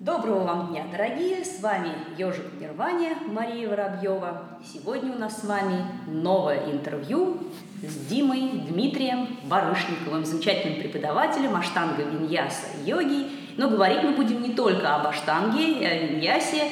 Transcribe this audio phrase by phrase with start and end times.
[0.00, 1.44] Доброго вам дня, дорогие!
[1.44, 4.44] С вами Ежик Нирвания Мария Воробьева.
[4.72, 7.38] Сегодня у нас с вами новое интервью
[7.82, 13.26] с Димой Дмитрием Барышниковым, замечательным преподавателем аштанга виньяса йоги.
[13.56, 16.62] Но говорить мы будем не только об аштанге о виньясе,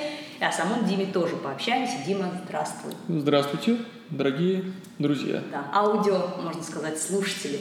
[0.40, 1.96] а о самом Диме тоже пообщаемся.
[2.06, 2.92] Дима, здравствуй.
[3.08, 5.42] Здравствуйте, дорогие друзья.
[5.50, 7.58] Да, аудио, можно сказать, слушатели.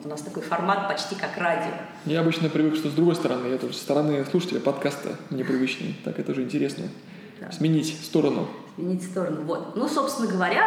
[0.00, 1.72] Вот, у нас такой формат почти как радио.
[2.06, 5.94] Я обычно привык, что с другой стороны, я тоже со стороны слушателя подкаста непривычный.
[6.04, 6.84] Так это же интересно.
[7.38, 7.52] Да.
[7.52, 8.48] Сменить сторону.
[8.76, 9.42] Сменить сторону.
[9.42, 9.76] Вот.
[9.76, 10.64] Ну, собственно говоря,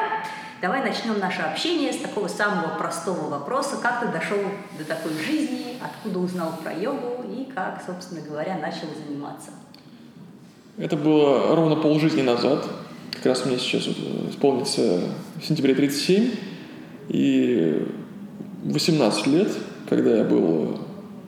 [0.62, 3.78] давай начнем наше общение с такого самого простого вопроса.
[3.82, 4.38] Как ты дошел
[4.78, 9.50] до такой жизни, откуда узнал про йогу и как, собственно говоря, начал заниматься?
[10.78, 12.68] Это было ровно полжизни назад.
[13.12, 13.98] Как раз мне сейчас вот
[14.30, 15.02] исполнится
[15.42, 16.36] в сентябре 37.
[17.10, 17.88] И
[18.64, 19.52] 18 лет,
[19.90, 20.80] когда я был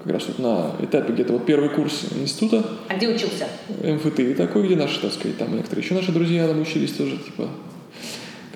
[0.03, 2.66] как раз вот на этапе где-то вот первый курс института.
[2.88, 3.48] А где учился?
[3.84, 7.49] МФТИ такой, где наши, так сказать, там некоторые еще наши друзья там учились тоже, типа,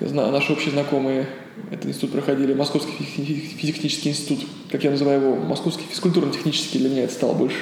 [0.00, 1.26] наши общие знакомые
[1.70, 7.12] этот институт проходили, Московский физико-технический институт, как я называю его, Московский физкультурно-технический, для меня это
[7.12, 7.58] стало больше.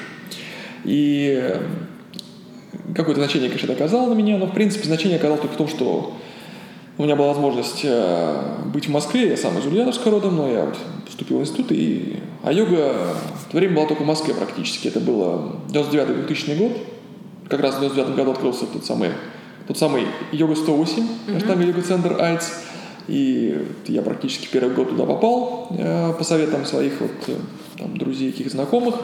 [0.84, 1.56] И
[2.94, 5.68] какое-то значение, конечно, это оказало на меня, но, в принципе, значение оказало только в том,
[5.68, 6.16] что
[6.98, 10.64] у меня была возможность э, быть в Москве, я сам из Ульяновска родом, но я
[10.64, 12.18] вот поступил в институт, и...
[12.42, 13.14] а йога
[13.46, 14.88] в то время была только в Москве практически.
[14.88, 16.72] Это было 99-2000 год.
[17.48, 19.10] Как раз в 99 году открылся тот самый,
[19.68, 21.46] тот самый йога 108, mm-hmm.
[21.46, 22.52] там йога-центр АЙЦ.
[23.06, 27.36] И я практически первый год туда попал э, по советам своих вот, э,
[27.78, 28.96] там, друзей, каких знакомых.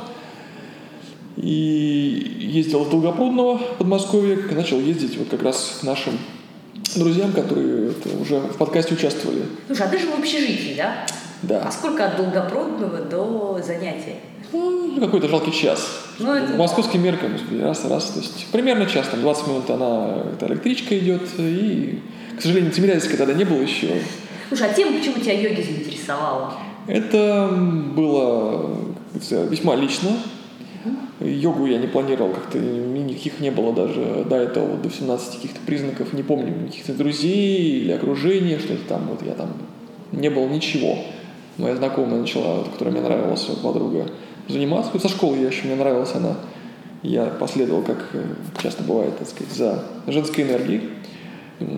[1.37, 6.19] И ездил в Долгопрудного Подмосковье, начал ездить вот как раз к нашим
[6.95, 9.43] друзьям, которые уже в подкасте участвовали.
[9.67, 11.07] Слушай, а ты же в общежитии, да?
[11.43, 11.63] Да.
[11.67, 14.17] А сколько от Долгопрудного до занятия?
[14.53, 15.87] Ну, какой-то жалкий час.
[16.19, 16.55] Ну, это...
[16.55, 18.11] Московским меркам, раз, раз.
[18.11, 22.01] То есть примерно час, там 20 минут она, эта электричка идет, и,
[22.39, 24.01] к сожалению, Тимирязевска тогда не было еще.
[24.49, 26.55] Слушай, а тема, почему тебя йоги заинтересовала?
[26.87, 27.49] Это
[27.97, 28.77] было
[29.51, 30.11] весьма лично.
[31.25, 36.13] Йогу я не планировал, как-то никаких не было даже до этого, до 17 каких-то признаков,
[36.13, 39.51] не помню, каких-то друзей или окружения, что-то там, вот я там,
[40.13, 40.99] не было ничего.
[41.57, 44.07] Моя знакомая начала, вот, которая мне нравилась, подруга,
[44.49, 44.99] заниматься.
[44.99, 46.37] Со школы я еще, мне нравилась она.
[47.03, 48.23] Я последовал, как э,
[48.63, 50.91] часто бывает, так сказать, за женской энергией.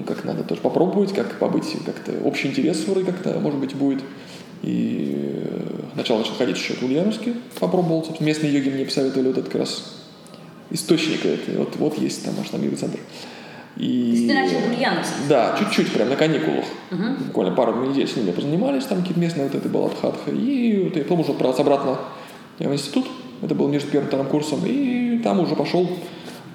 [0.06, 4.02] Как надо тоже попробовать, как побыть, как-то общий интерес вроде как-то, может быть, будет.
[4.62, 5.42] И
[5.94, 8.04] сначала начал ходить еще в Ульяновске, попробовал.
[8.04, 9.96] Собственно, местные йоги мне посоветовали вот этот как раз
[10.70, 11.24] источник.
[11.24, 12.98] Это, вот, вот есть там наш там йога-центр.
[13.76, 13.88] И...
[13.88, 15.14] То есть ты начал в Ульяновске?
[15.28, 16.64] Да, чуть-чуть, прям на каникулах.
[16.90, 17.26] Угу.
[17.26, 19.90] Буквально пару недель с ними позанимались, там какие-то местные, вот это была.
[20.32, 21.98] И вот я потом уже отправился обратно
[22.58, 23.06] в институт,
[23.42, 25.86] это был между первым и вторым курсом, и там уже пошел,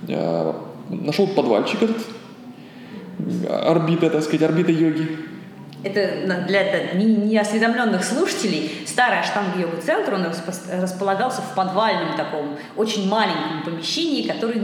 [0.08, 0.54] э,
[0.90, 1.98] нашел подвальчик этот,
[3.50, 5.08] орбита, так сказать, орбита йоги
[5.84, 10.26] это для неосведомленных слушателей, старый аштанг йога центр, он
[10.82, 14.62] располагался в подвальном таком очень маленьком помещении, который,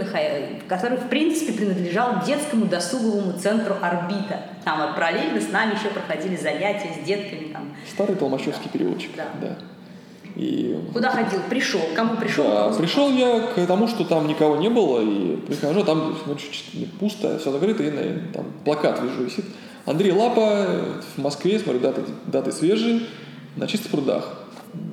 [0.67, 4.41] который в принципе принадлежал детскому досуговому центру «Орбита».
[4.63, 7.51] Там параллельно с нами еще проходили занятия с детками.
[7.51, 7.73] Там.
[7.89, 9.11] Старый Толмачевский переулочек.
[9.15, 9.25] Да.
[9.41, 9.57] да.
[10.35, 10.77] И...
[10.93, 11.39] Куда ходил?
[11.49, 11.81] Пришел.
[11.95, 12.43] Кому пришел?
[12.43, 16.93] Да, пришел я к тому, что там никого не было, и прихожу, там ну, чуть-чуть
[16.99, 19.45] пусто, все закрыто, и там плакат вижу висит–
[19.87, 20.67] Андрей Лапа
[21.15, 23.03] в Москве, смотрю, даты, даты свежие,
[23.55, 24.43] на чистых прудах.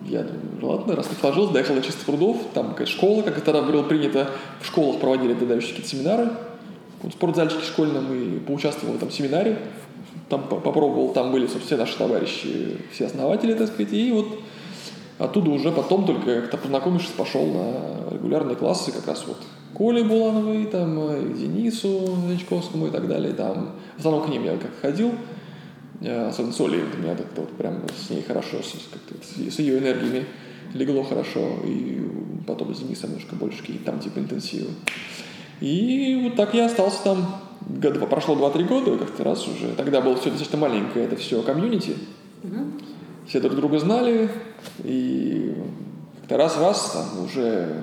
[0.06, 3.60] Я думаю, ладно, раз так сложилось, доехал до чистых прудов, там какая-то школа, как это
[3.62, 6.31] было принято, в школах проводили тогда еще какие-то семинары,
[7.03, 9.59] в спортзальчике школьном и поучаствовал в этом семинаре,
[10.28, 14.28] там попробовал, там были, все наши товарищи, все основатели, так сказать, и вот
[15.19, 19.38] оттуда уже потом только как-то познакомившись, пошел на регулярные классы, как раз вот
[19.75, 23.33] Коле Булановой, там, э, Денису Новичковскому и так далее.
[23.33, 25.12] Там, в основном к ним я как ходил,
[26.01, 29.79] э, особенно с Олей, у меня как-то вот прям с ней хорошо, с, с ее
[29.79, 30.27] энергиями
[30.73, 32.03] легло хорошо, и
[32.47, 34.71] потом с Денисом немножко больше какие-то там типа интенсивы.
[35.60, 37.27] И вот так я остался там,
[37.69, 41.97] год, прошло 2-3 года, как-то раз уже, тогда было все достаточно маленькое, это все комьюнити,
[42.43, 42.65] угу.
[43.27, 44.31] все друг друга знали,
[44.83, 45.54] и
[46.21, 47.83] как-то раз-раз там уже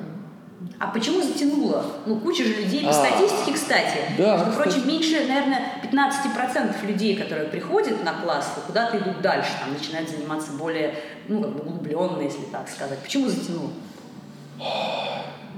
[0.79, 1.85] а почему затянуло?
[2.05, 7.15] Ну, куча же людей, по а, статистике, кстати, да, между прочим, меньше, наверное, 15% людей,
[7.15, 10.95] которые приходят на класс, куда-то идут дальше, там начинают заниматься более,
[11.27, 12.99] ну, как бы углубленно, если так сказать.
[12.99, 13.69] Почему затянуло?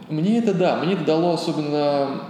[0.09, 2.21] Мне это, да, мне это дало особенно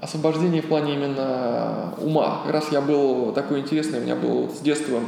[0.00, 2.40] освобождение в плане именно ума.
[2.44, 5.00] Как раз я был такой интересный, у меня был с детства,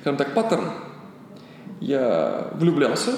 [0.00, 0.70] скажем так, паттерн.
[1.80, 3.12] Я влюблялся,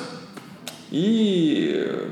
[0.90, 2.08] и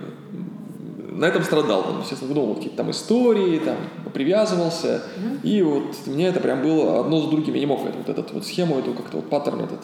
[1.17, 3.77] на этом страдал, там, естественно, выдумывал какие-то там истории, там,
[4.13, 5.03] привязывался,
[5.43, 8.35] и вот мне это прям было одно за другим, я не мог это, вот эту
[8.35, 9.81] вот схему, эту как-то вот паттерн этот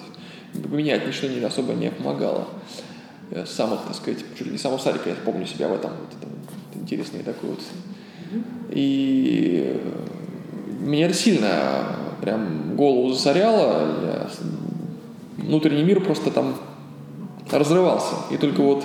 [0.52, 2.46] поменять, ничто не особо не помогало.
[3.30, 5.90] Я с самых, так сказать, чуть ли не самого садика я помню себя в этом,
[5.92, 7.60] вот, это, вот интересный такой вот.
[8.70, 9.80] И
[10.80, 14.30] меня это сильно прям голову засоряло, я,
[15.38, 16.56] внутренний мир просто там
[17.50, 18.14] разрывался.
[18.30, 18.84] И только вот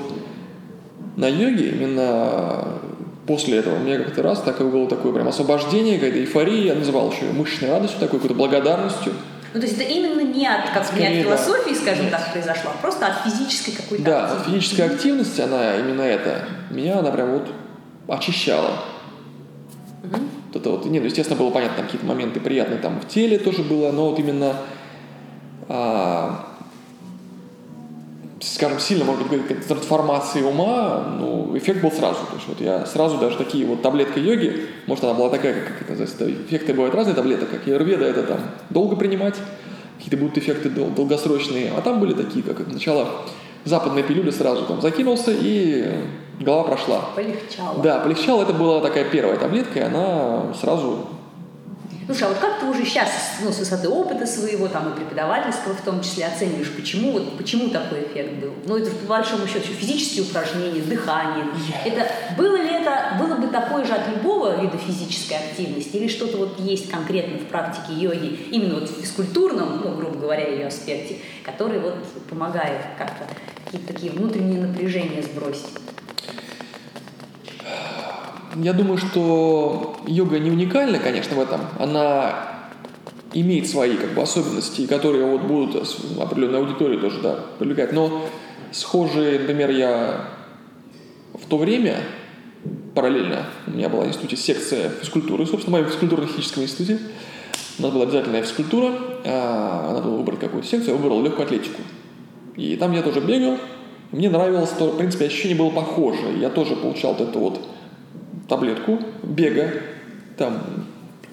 [1.16, 2.80] на йоге именно
[3.26, 7.12] после этого у меня как-то раз такое было такое прям освобождение, какая-то эйфория, я называл
[7.12, 9.14] еще мышечной радостью, такой какой-то благодарностью.
[9.54, 11.80] Ну, то есть это именно не от, как, не от философии, да.
[11.80, 14.42] скажем так, произошло, а просто от физической какой-то Да, активности.
[14.42, 17.48] от физической активности, она именно это, меня она прям вот
[18.08, 18.72] очищала.
[20.04, 20.22] Угу.
[20.48, 23.64] Вот это вот, нет, ну, естественно, было понятно, какие-то моменты приятные там в теле тоже
[23.64, 24.58] было, но вот именно
[25.70, 26.47] а,
[28.54, 32.20] скажем, сильно, может быть, трансформации ума, ну, эффект был сразу.
[32.30, 35.82] То есть вот я сразу даже такие вот таблетка йоги, может, она была такая, как
[35.82, 38.40] это называется, эффекты бывают разные таблеток, как Айурведа, это там
[38.70, 39.36] долго принимать,
[39.98, 43.08] какие-то будут эффекты дол- долгосрочные, а там были такие, как сначала
[43.66, 45.92] западные пилюли сразу там закинулся, и
[46.40, 47.02] голова прошла.
[47.16, 47.82] Полегчало.
[47.84, 51.08] Да, полегчало, это была такая первая таблетка, и она сразу
[52.08, 53.10] Слушай, а вот как ты уже сейчас,
[53.44, 57.68] ну, с высоты опыта своего, там, и преподавательского в том числе, оцениваешь, почему, вот, почему
[57.70, 58.54] такой эффект был?
[58.66, 61.44] Ну, это, по большому счету, физические упражнения, дыхание.
[61.84, 66.38] Это, было ли это, было бы такое же от любого вида физической активности, или что-то
[66.38, 71.18] вот есть конкретно в практике йоги, именно вот в физкультурном, ну, грубо говоря, ее аспекте,
[71.44, 71.96] который вот
[72.30, 73.28] помогает как-то
[73.66, 75.66] какие-то такие внутренние напряжения сбросить?
[78.62, 81.62] Я думаю, что йога не уникальна, конечно, в этом.
[81.78, 82.48] Она
[83.34, 85.88] имеет свои как бы, особенности, которые вот будут
[86.20, 87.94] определенной аудитории тоже да, привлекать.
[87.94, 88.26] Но
[88.72, 90.22] схожие, например, я
[91.34, 91.98] в то время
[92.96, 97.00] параллельно у меня была в институте секция физкультуры, собственно, в моем физкультурно-техническом институте.
[97.78, 98.92] У нас была обязательная физкультура,
[99.24, 101.82] а, надо было выбрать какую-то секцию, я выбрал легкую атлетику.
[102.56, 103.60] И там я тоже бегал,
[104.12, 106.32] мне нравилось, то, в принципе, ощущение было похоже.
[106.40, 107.62] Я тоже получал вот это вот
[108.48, 109.72] таблетку бега,
[110.38, 110.86] там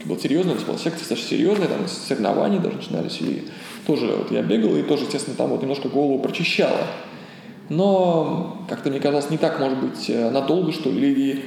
[0.05, 3.45] был серьезный, это была секция достаточно серьезная, там соревнования даже начинались, и
[3.87, 6.87] тоже вот я бегал, и тоже, естественно, там вот немножко голову прочищало.
[7.69, 11.45] Но как-то мне казалось, не так, может быть, э, надолго, что ли, или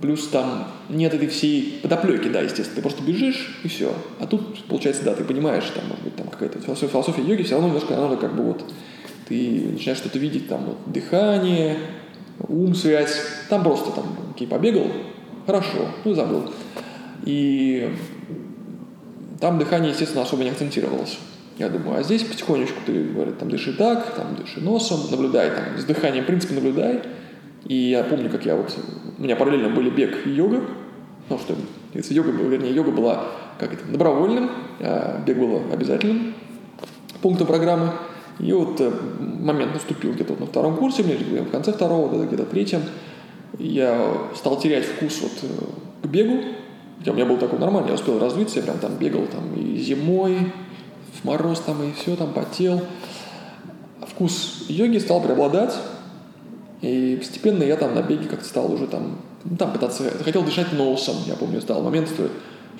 [0.00, 3.92] плюс там нет этой всей подоплеки, да, естественно, ты просто бежишь, и все.
[4.18, 7.54] А тут, получается, да, ты понимаешь, там, может быть, там какая-то философия, философия йоги, все
[7.54, 8.64] равно немножко надо как бы вот,
[9.28, 11.76] ты начинаешь что-то видеть, там, вот, дыхание,
[12.48, 13.20] ум, связь.
[13.48, 14.04] Там просто там,
[14.34, 14.86] окей, побегал,
[15.46, 16.50] хорошо, ну забыл.
[17.24, 17.94] И
[19.40, 21.18] там дыхание, естественно, особо не акцентировалось.
[21.58, 25.78] Я думаю, а здесь потихонечку ты, говорит, там дыши так, там дыши носом, наблюдай, там,
[25.78, 27.02] с дыханием, в принципе, наблюдай.
[27.64, 28.76] И я помню, как я вот,
[29.18, 30.62] у меня параллельно были бег и йога,
[31.28, 31.54] ну, что,
[32.12, 33.26] йога, вернее, йога была
[33.58, 34.50] как это, добровольным,
[34.80, 36.34] а бег был обязательным
[37.20, 37.92] пунктом программы.
[38.38, 38.90] И вот э,
[39.20, 42.82] момент наступил где-то на втором курсе, в конце второго, где-то третьем.
[43.58, 46.42] Я стал терять вкус вот э, к бегу.
[46.98, 49.76] Хотя у меня был такой нормальный, я успел развиться, я прям там бегал там и
[49.76, 50.52] зимой,
[51.20, 52.80] в мороз там и все там потел.
[54.06, 55.74] Вкус йоги стал преобладать,
[56.80, 60.72] и постепенно я там на беге как-то стал уже там, ну, там пытаться, хотел дышать
[60.72, 62.28] носом, я помню, стал момент, что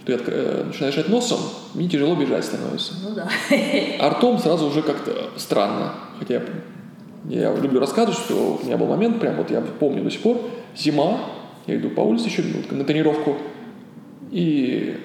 [0.07, 1.39] я э, начинаю дышать носом,
[1.75, 2.95] мне тяжело бежать становится.
[3.03, 3.29] Ну да.
[4.01, 5.95] А ртом сразу уже как-то странно.
[6.19, 6.43] Хотя я,
[7.29, 10.39] я люблю рассказывать, что у меня был момент, прям вот я помню до сих пор,
[10.77, 11.21] зима,
[11.67, 13.37] я иду по улице еще минутку на тренировку,
[14.31, 14.99] и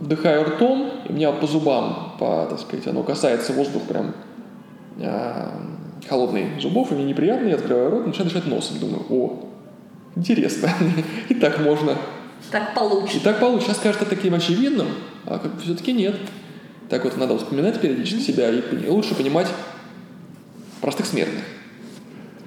[0.00, 4.14] вдыхаю ртом, и у меня по зубам, по, так сказать, оно касается воздух прям
[4.98, 5.48] э,
[6.08, 9.44] холодный зубов, и мне неприятно, я открываю рот, начинаю дышать носом, думаю, о,
[10.16, 10.70] интересно,
[11.28, 11.94] и так можно.
[12.50, 13.18] Так получится.
[13.18, 13.72] И так получится.
[13.72, 14.88] Сейчас кажется таким очевидным,
[15.26, 16.16] а как бы все-таки нет.
[16.88, 19.46] Так вот надо вспоминать периодически себя и лучше понимать
[20.80, 21.44] простых смертных.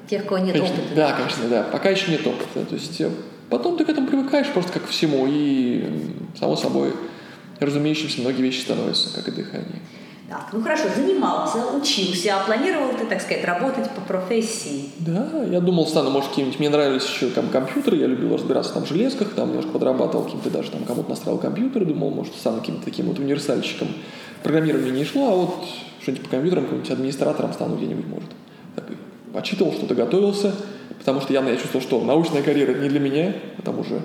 [0.10, 0.96] Тех, кого нет конечно, опыта.
[0.96, 1.64] Да, конечно, да.
[1.64, 2.66] Пока еще нет опыта.
[2.66, 3.10] То есть э,
[3.50, 5.90] потом ты к этому привыкаешь просто как к всему, и
[6.38, 6.94] само собой
[7.60, 9.82] разумеющимся многие вещи становятся, как и дыхание.
[10.30, 14.90] Так, ну хорошо, занимался, учился, а планировал ты, так сказать, работать по профессии?
[15.00, 18.86] Да, я думал, стану, может, каким-нибудь, мне нравились еще там компьютеры, я любил разбираться там
[18.86, 22.86] в железках, там немножко подрабатывал каким-то даже там кому-то настраивал компьютеры, думал, может, стану каким-то
[22.86, 23.90] таким вот универсальщиком.
[24.44, 25.66] Программирование не шло, а вот
[26.02, 28.30] что-нибудь по компьютерам, каким-нибудь администратором стану где-нибудь, может.
[28.76, 28.86] Так,
[29.34, 30.56] почитывал, что-то готовился,
[31.00, 34.02] потому что явно я чувствовал, что научная карьера это не для меня, а там уже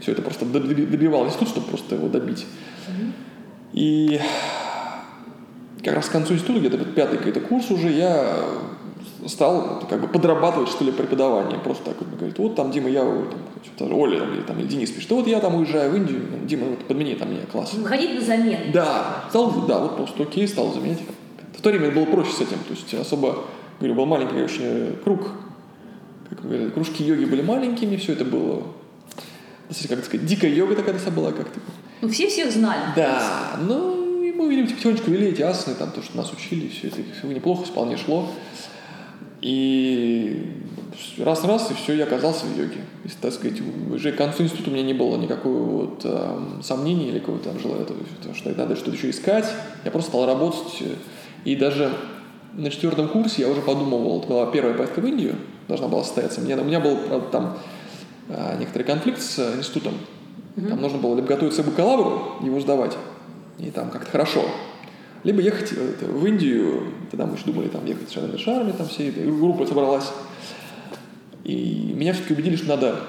[0.00, 2.46] все это просто добивал институт, чтобы просто его добить.
[2.86, 3.12] Mm-hmm.
[3.72, 4.20] И
[5.88, 8.44] как раз к концу института, где-то пятый какой-то курс уже, я
[9.26, 11.58] стал как бы подрабатывать, что ли, преподавание.
[11.58, 13.04] Просто так вот говорит, вот там, Дима, я
[13.78, 16.66] там, Оля там, или, там, или Денис пишет, вот я там уезжаю в Индию, Дима,
[16.68, 17.74] вот подмени там мне класс.
[17.74, 18.72] Выходить на замену.
[18.72, 21.00] Да, стал, да, вот просто окей, стал заменять.
[21.56, 23.44] В то время было проще с этим, то есть особо,
[23.80, 25.32] говорю, был маленький очень круг,
[26.28, 28.62] как говорят, кружки йоги были маленькими, все это было,
[29.88, 31.58] как сказать, дикая йога такая была как-то.
[32.00, 32.82] Ну, все всех знали.
[32.94, 33.97] Да, ну,
[34.38, 37.64] мы, видимо, потихонечку вели эти асаны, там, то, что нас учили, все это все неплохо
[37.64, 38.30] вполне шло.
[39.40, 40.62] И
[41.18, 42.78] раз-раз, и все, я оказался в йоге.
[43.04, 43.58] И, так сказать,
[43.90, 47.60] уже к концу института у меня не было никакого вот, э, сомнений или какого-то там
[47.60, 47.86] желания,
[48.34, 49.46] что надо что-то еще искать.
[49.84, 50.82] Я просто стал работать.
[51.44, 51.92] И даже
[52.54, 55.36] на четвертом курсе я уже подумывал, это была первая поездка в Индию,
[55.68, 56.40] должна была состояться.
[56.40, 57.58] Мне, у меня был, правда, там
[58.28, 59.94] э, некоторый конфликт с институтом.
[60.56, 60.68] Mm-hmm.
[60.68, 62.96] Там нужно было либо готовиться к бакалавру, его сдавать,
[63.58, 64.44] и там как-то хорошо,
[65.24, 68.86] либо ехать это, в Индию, тогда мы еще думали там ехать с Шанами Шарами, там
[68.88, 70.10] все, группа собралась.
[71.44, 73.00] И меня все-таки убедили, что надо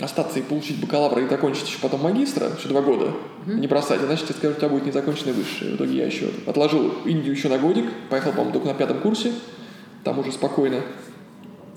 [0.00, 3.12] остаться и получить бакалавра и закончить еще потом магистра, еще два года,
[3.46, 3.60] mm-hmm.
[3.60, 5.72] не бросать, иначе тебе скажут, у тебя будет незаконченный высший.
[5.72, 9.32] В итоге я еще отложил Индию еще на годик, поехал, по-моему, только на пятом курсе,
[10.02, 10.80] там уже спокойно.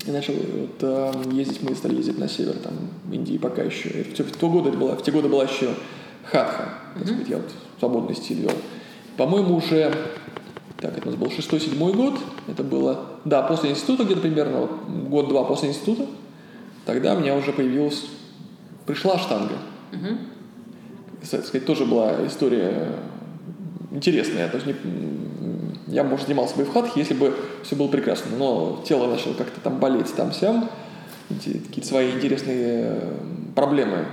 [0.06, 2.74] И начал вот, э, ездить, мы стали ездить на север, там,
[3.12, 3.88] Индии пока еще.
[3.90, 5.74] в, в, в, те годы это была, в те годы была еще
[6.30, 8.52] хатха, так сказать, я вот свободный стиль вел.
[9.16, 9.92] По-моему, уже,
[10.80, 14.70] так, это у нас был шестой-седьмой год, это было, да, после института где-то примерно, вот,
[15.08, 16.06] год-два после института,
[16.86, 18.04] тогда у меня уже появилась,
[18.86, 19.56] пришла штанга.
[19.92, 21.28] Угу.
[21.30, 22.92] Так сказать, тоже была история
[23.90, 24.48] интересная.
[24.48, 24.74] То есть не,
[25.88, 29.60] я, может, занимался бы в хатхе, если бы все было прекрасно, но тело начало как-то
[29.60, 30.68] там болеть там-сям,
[31.28, 33.00] какие-то свои интересные
[33.54, 34.06] проблемы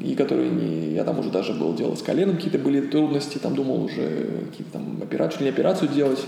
[0.00, 3.54] и которые не, я там уже даже был делал с коленом, какие-то были трудности, там
[3.54, 6.20] думал уже какие-то там операцию, не операцию делать.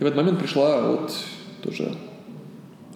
[0.00, 1.12] И в этот момент пришла вот
[1.62, 1.94] тоже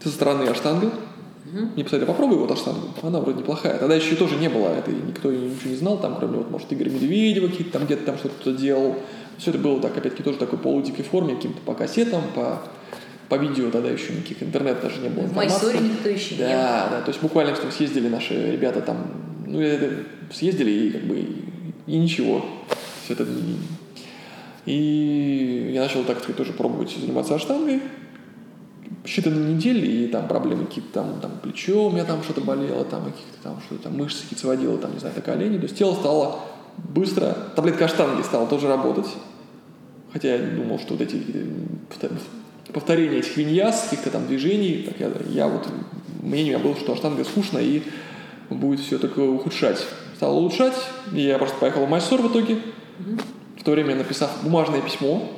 [0.02, 0.86] со стороны аштанга.
[0.86, 1.58] Угу.
[1.74, 3.78] Мне посоветовали, попробуй вот аштангу, она вроде неплохая.
[3.78, 6.90] Тогда еще тоже не было, это никто ничего не знал, там, кроме вот, может, Игоря
[6.90, 8.96] Медведева, какие-то там где-то там что-то делал.
[9.38, 12.60] Все это было так, опять-таки, тоже такой полудикой форме, каким-то по кассетам, по
[13.30, 15.22] по видео тогда еще никаких интернет даже не было.
[15.22, 16.96] В Майсоре никто еще да, не был.
[16.96, 19.06] Да, то есть буквально что съездили наши ребята там
[19.50, 19.60] ну,
[20.32, 21.26] съездили и как бы
[21.86, 22.44] и, ничего.
[23.04, 23.26] Все это...
[24.66, 27.80] И я начал, так сказать, тоже пробовать заниматься аштангой.
[29.04, 33.04] Считанные недели, и там проблемы какие-то там, там плечо у меня там что-то болело, там
[33.04, 35.56] каких-то там что-то там мышцы какие-то сводило, там, не знаю, это колени.
[35.56, 36.40] То есть тело стало
[36.76, 39.08] быстро, таблетка аштанги стала тоже работать.
[40.12, 41.22] Хотя я думал, что вот эти
[42.72, 45.66] повторения этих виньяс, каких-то там движений, так я, я вот,
[46.22, 47.82] мнение у меня было, что аштанга скучно, и
[48.50, 49.84] будет все такое ухудшать.
[50.16, 50.74] Стало улучшать,
[51.14, 53.22] и я просто поехал в Майсор в итоге, mm-hmm.
[53.58, 55.28] в то время написав бумажное письмо,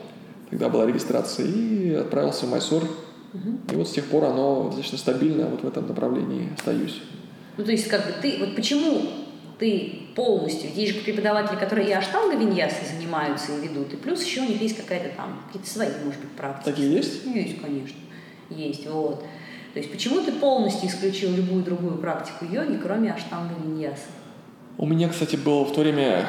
[0.50, 2.82] тогда была регистрация, и отправился в Майсор.
[2.82, 3.72] Mm-hmm.
[3.72, 7.00] И вот с тех пор оно достаточно стабильно вот в этом направлении остаюсь.
[7.56, 9.02] Ну, то есть, как бы ты, вот почему
[9.58, 14.40] ты полностью, есть же преподаватели, которые и аштанга виньясы занимаются и ведут, и плюс еще
[14.40, 16.70] у них есть какая-то там, какие-то свои, может быть, практики.
[16.70, 17.24] Такие есть?
[17.26, 17.96] Есть, конечно.
[18.50, 19.24] Есть, вот.
[19.72, 24.02] То есть почему ты полностью исключил любую другую практику йоги, кроме аштанга виньяса?
[24.78, 26.26] У меня, кстати, было в то время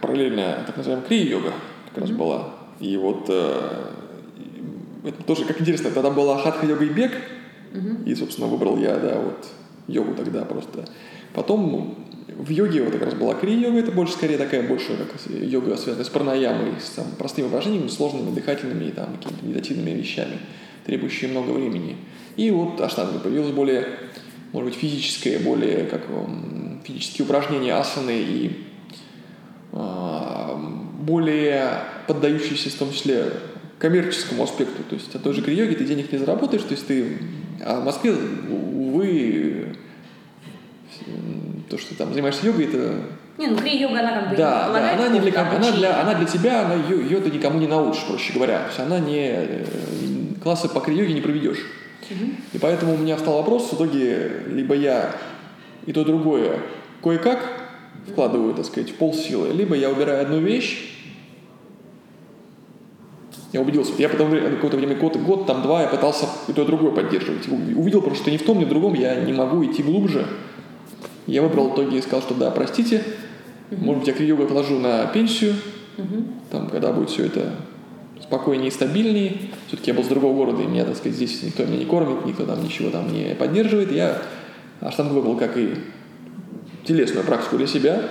[0.00, 1.52] параллельно так называемая крия-йога
[1.88, 2.16] как раз mm-hmm.
[2.16, 2.54] была.
[2.80, 3.90] И вот э,
[5.04, 7.12] это тоже, как интересно, тогда была хатха-йога и бег,
[7.72, 8.04] mm-hmm.
[8.04, 9.46] и, собственно, выбрал я, да, вот
[9.86, 10.84] йогу тогда просто.
[11.32, 11.96] Потом
[12.28, 16.04] в йоге вот как раз была крия-йога, это больше скорее такая больше как йога, связанная
[16.04, 20.38] с пранаямой, с там, простыми упражнениями, сложными дыхательными и там какими-то медитативными вещами,
[20.84, 21.96] требующими много времени.
[22.36, 23.86] И вот аштанга появилась более,
[24.52, 26.02] может быть, физическое, более как
[26.84, 28.64] физические упражнения, асаны и
[29.72, 30.56] э,
[31.00, 33.32] более поддающиеся в том числе
[33.78, 34.82] коммерческому аспекту.
[34.88, 37.18] То есть от той же крия ты денег не заработаешь, то есть ты...
[37.64, 39.76] А в Москве, увы,
[41.70, 43.00] то, что ты там занимаешься йогой, это
[43.36, 46.26] не, ну крия-йога, она как бы да, да, она не для, она для, она для
[46.26, 48.60] тебя, она, ее, ее ты никому не научишь, проще говоря.
[48.60, 49.64] То есть она не, э,
[50.40, 51.58] классы по крия-йоге не проведешь.
[52.52, 55.14] И поэтому у меня встал вопрос, в итоге либо я
[55.86, 56.60] и то другое
[57.02, 57.40] кое-как
[58.08, 60.90] вкладываю, так сказать, в полсилы, либо я убираю одну вещь,
[63.52, 66.66] я убедился, я потом какое-то время, год, год, там два, я пытался и то и
[66.66, 67.46] другое поддерживать.
[67.48, 70.26] Увидел просто, что ни в том, ни в другом я не могу идти глубже.
[71.26, 73.04] Я выбрал в итоге и сказал, что да, простите,
[73.70, 75.54] может быть, я крию отложу на пенсию,
[76.50, 77.54] там, когда будет все это
[78.24, 79.36] спокойнее и стабильнее.
[79.68, 82.24] Все-таки я был с другого города, и меня, так сказать, здесь никто меня не кормит,
[82.24, 83.92] никто там ничего там не поддерживает.
[83.92, 84.18] Я
[84.80, 85.74] аштангу выбрал как и
[86.84, 88.02] телесную практику для себя,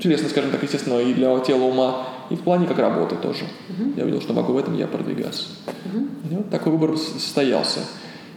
[0.00, 3.44] телесно, скажем так, естественно, и для тела, ума, и в плане как работы тоже.
[3.68, 3.94] Uh-huh.
[3.96, 5.44] Я видел, что могу в этом я продвигаться.
[5.66, 6.08] Uh-huh.
[6.30, 7.80] И вот такой выбор состоялся.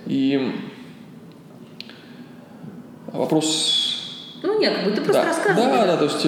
[0.05, 0.53] И
[3.07, 3.95] вопрос
[4.59, 5.27] нет, как бы ты просто да.
[5.27, 5.67] рассказывай.
[5.67, 6.25] Да, да, то есть...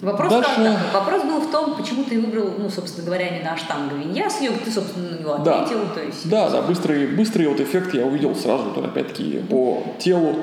[0.00, 0.50] Вопрос, Дальше...
[0.56, 4.58] как, вопрос был в том, почему ты выбрал, ну, собственно говоря, именно аштанга виньяс, йогу,
[4.64, 5.80] ты, собственно, на него ответил.
[5.80, 6.30] Да, то есть...
[6.30, 10.36] да, да быстрый, быстрый вот эффект я увидел сразу, то, опять-таки, по телу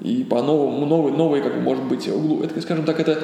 [0.00, 2.42] и по новому, новой, новой, как бы, может быть, углу.
[2.42, 3.18] Это, скажем так, это,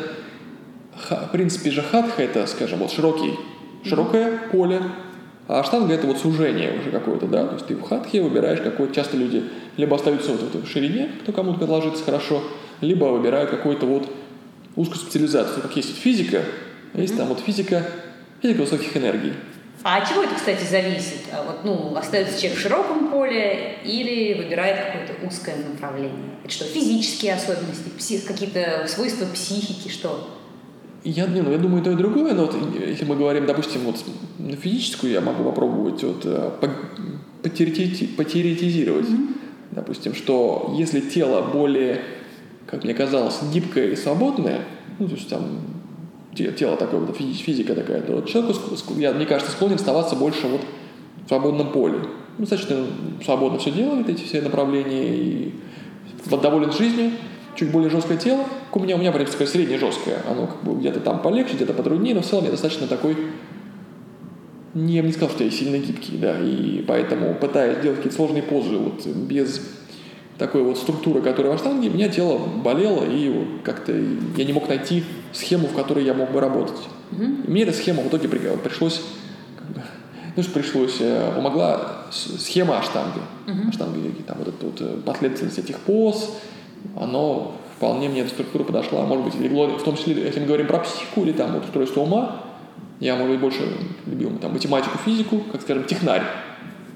[1.11, 3.39] в принципе же, хатха, это, скажем, вот широкий,
[3.85, 4.83] широкое поле,
[5.47, 8.95] а штанга это вот сужение уже какое-то, да, то есть ты в хатхе выбираешь какой-то,
[8.95, 9.45] часто люди
[9.77, 12.43] либо остаются вот в ширине, кто кому-то ложится хорошо,
[12.81, 14.09] либо выбирают какой-то вот
[14.79, 16.43] узкую специализацию, как есть физика,
[16.95, 17.17] а есть mm-hmm.
[17.17, 17.85] там вот физика,
[18.41, 19.33] физика высоких энергий.
[19.83, 21.23] А от чего это, кстати, зависит?
[21.33, 26.37] А вот, ну, остается человек в широком поле или выбирает какое-то узкое направление?
[26.43, 30.31] Это что, физические особенности, псих, какие-то свойства психики, что?
[31.05, 32.57] Я, не, ну, я думаю, то и другое, но вот
[32.87, 33.97] если мы говорим, допустим, вот
[34.39, 36.51] на физическую, я могу попробовать вот, э,
[37.43, 39.07] потеретизировать.
[39.07, 39.35] Mm-hmm.
[39.73, 42.03] Допустим, что если тело более
[42.69, 44.61] как мне казалось, гибкое и свободное,
[44.99, 45.43] ну, то есть там
[46.35, 48.55] тело такое, вот, физика такая, то человеку,
[48.97, 50.61] я, мне кажется, склонен оставаться больше вот
[51.25, 51.99] в свободном поле.
[52.37, 52.87] Ну, достаточно
[53.25, 55.55] свободно все делает, эти все направления, и
[56.31, 57.13] доволен жизнью,
[57.57, 58.45] чуть более жесткое тело.
[58.73, 60.23] У меня, у меня, принципе, такое среднее жесткое.
[60.31, 63.17] Оно как бы где-то там полегче, где-то потруднее, но в целом я достаточно такой
[64.75, 68.17] не, я бы не сказал, что я сильно гибкий, да, и поэтому пытаясь делать какие-то
[68.17, 69.61] сложные позы вот без
[70.39, 74.69] такой вот структуры, которая в аштанге, у меня тело болело, и как-то я не мог
[74.69, 76.79] найти схему, в которой я мог бы работать.
[77.13, 79.03] И мне эта схема в итоге пришлось,
[79.57, 79.83] как бы,
[80.37, 83.21] ну что пришлось, э, помогла схема аштанги.
[83.47, 83.69] Mm-hmm.
[83.69, 86.37] Аштанги, там вот эта вот э, последовательность этих поз,
[86.97, 90.67] оно вполне мне эта структура подошла, может быть, легло, в том числе, если мы говорим
[90.67, 92.45] про психику или там вот устройство ума,
[93.01, 93.61] я, может быть, больше
[94.07, 96.23] любил там, математику, физику, как, скажем, технарь.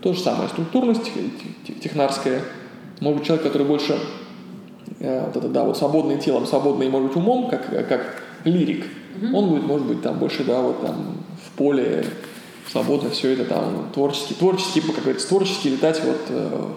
[0.03, 1.11] То же самое, структурность
[1.81, 2.43] технарская–
[3.03, 3.99] может быть, человек, который больше
[5.01, 9.35] э, вот это, да, вот свободный телом, свободный, может быть, умом, как, как лирик, mm-hmm.
[9.35, 12.05] он будет, может быть, там больше, да, вот там в поле
[12.71, 16.69] свободно все это там творчески, творчески, как говорится, творчески летать вот э,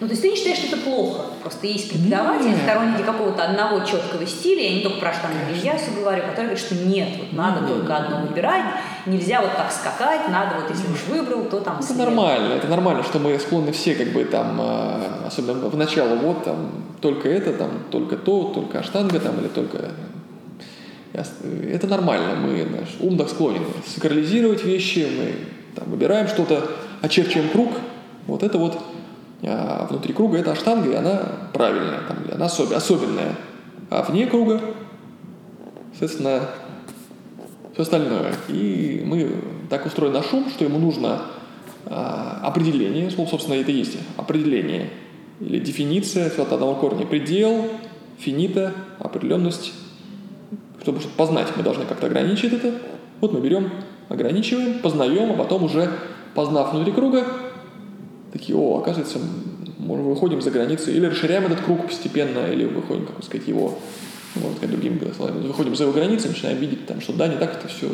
[0.00, 1.26] ну, то есть ты не считаешь, что это плохо?
[1.42, 2.62] Просто есть преподаватели, нет.
[2.64, 6.74] сторонники какого-то одного четкого стиля, я не только про штаны Ильясу говорю, которые говорят, что
[6.74, 7.68] нет, вот надо нет.
[7.68, 8.64] только одно выбирать,
[9.06, 11.76] нельзя вот так скакать, надо вот если уж выбрал, то там...
[11.76, 11.98] Это след.
[11.98, 16.44] нормально, это нормально, что мы склонны все как бы там, а, особенно в начало, вот
[16.44, 19.90] там, только это, там, только то, только аштанга там, или только
[21.12, 25.34] это нормально, мы, наш ум так склонен сакрализировать вещи, мы
[25.74, 26.70] там, выбираем что-то,
[27.02, 27.70] очерчиваем круг,
[28.26, 28.80] вот это вот
[29.44, 31.20] а внутри круга это аштанга, и она
[31.52, 33.34] правильная, там, она особ, особенная.
[33.90, 34.60] А вне круга,
[35.90, 36.42] соответственно,
[37.72, 38.34] все остальное.
[38.48, 39.30] И мы
[39.70, 41.22] так устроен наш ум, что ему нужно
[41.86, 44.90] а, определение, собственно, это и есть определение
[45.40, 47.06] или дефиниция от одного корня.
[47.06, 47.66] Предел,
[48.18, 49.72] финита, определенность.
[50.82, 52.74] Чтобы что-то познать, мы должны как-то ограничить это.
[53.20, 53.70] Вот мы берем,
[54.08, 55.90] ограничиваем, познаем, а потом уже,
[56.34, 57.24] познав внутри круга,
[58.32, 59.18] такие, о, оказывается,
[59.78, 63.78] мы выходим за границу, или расширяем этот круг постепенно, или выходим, как сказать, его,
[64.34, 67.68] вот, другими словами, выходим за его границы, начинаем видеть, там, что да, не так это
[67.68, 67.90] все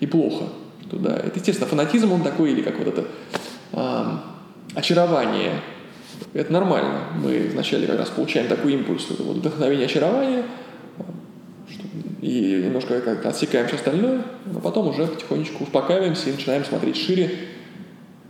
[0.00, 0.44] и плохо.
[0.86, 3.06] Что, да, это, естественно, фанатизм он такой, или как вот это
[3.72, 4.20] эм,
[4.74, 5.60] очарование.
[6.32, 7.08] Это нормально.
[7.22, 10.44] Мы вначале как раз получаем такой импульс, это вот вдохновение, очарование,
[12.22, 17.30] и немножко как отсекаем все остальное, но потом уже потихонечку успокаиваемся и начинаем смотреть шире,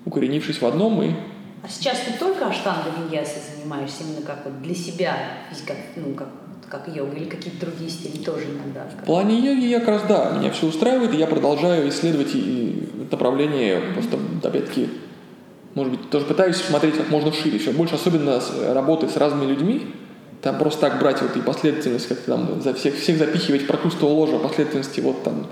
[0.05, 1.17] укоренившись в одном, мы...
[1.63, 5.17] А сейчас ты только аштанга виньясой занимаешься именно как вот для себя,
[5.67, 6.29] как, ну, как,
[6.69, 8.87] как йога, или какие-то другие стили тоже иногда?
[9.03, 12.89] В плане йоги я как раз, да, меня все устраивает, и я продолжаю исследовать и
[13.11, 13.93] направление, mm-hmm.
[13.95, 14.89] просто, опять-таки,
[15.75, 19.51] может быть, тоже пытаюсь смотреть как можно шире, все больше, особенно с работы с разными
[19.51, 19.87] людьми,
[20.43, 24.11] там просто так брать вот и последовательность, как там за всех, всех запихивать в прокрустово
[24.11, 25.47] ложа последовательности, вот там,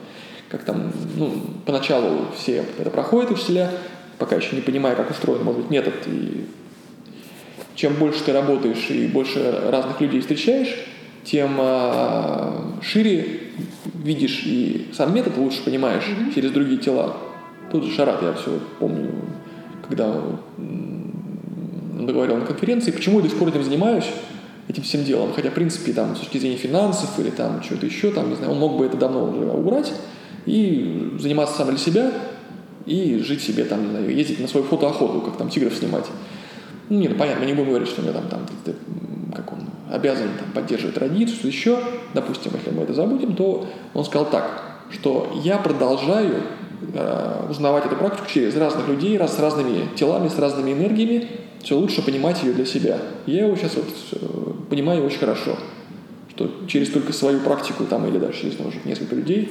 [0.49, 3.71] как там, ну, поначалу все это проходят учителя,
[4.19, 5.95] пока еще не понимая, как устроен, может быть, метод.
[6.07, 6.47] И
[7.75, 10.75] чем больше ты работаешь и больше разных людей встречаешь,
[11.25, 13.41] тем э, шире
[14.03, 16.35] видишь и сам метод лучше понимаешь mm-hmm.
[16.35, 17.17] через другие тела.
[17.73, 19.11] Тут же Шарат, я все помню,
[19.87, 24.07] когда он договорил на конференции, почему я до сих пор этим занимаюсь,
[24.69, 25.33] этим всем делом.
[25.35, 28.53] Хотя, в принципе, там, с точки зрения финансов или там чего-то еще, там, не знаю,
[28.53, 29.93] он мог бы это давно уже убрать
[30.47, 32.13] и заниматься сам для себя,
[32.87, 36.05] и жить себе там, не знаю, ездить на свою фотоохоту, как там тигров снимать.
[36.91, 38.47] Ну, нет, ну, понятно, мы не будем говорить, что у него там, там
[39.91, 41.79] обязан там, поддерживать традицию, еще,
[42.15, 46.43] допустим, если мы это забудем, то он сказал так, что я продолжаю
[46.93, 51.29] э, узнавать эту практику через разных людей, раз, с разными телами, с разными энергиями,
[51.63, 52.99] все лучше понимать ее для себя.
[53.27, 55.57] Я его сейчас вот понимаю очень хорошо,
[56.31, 59.51] что через только свою практику там или даже через может, несколько людей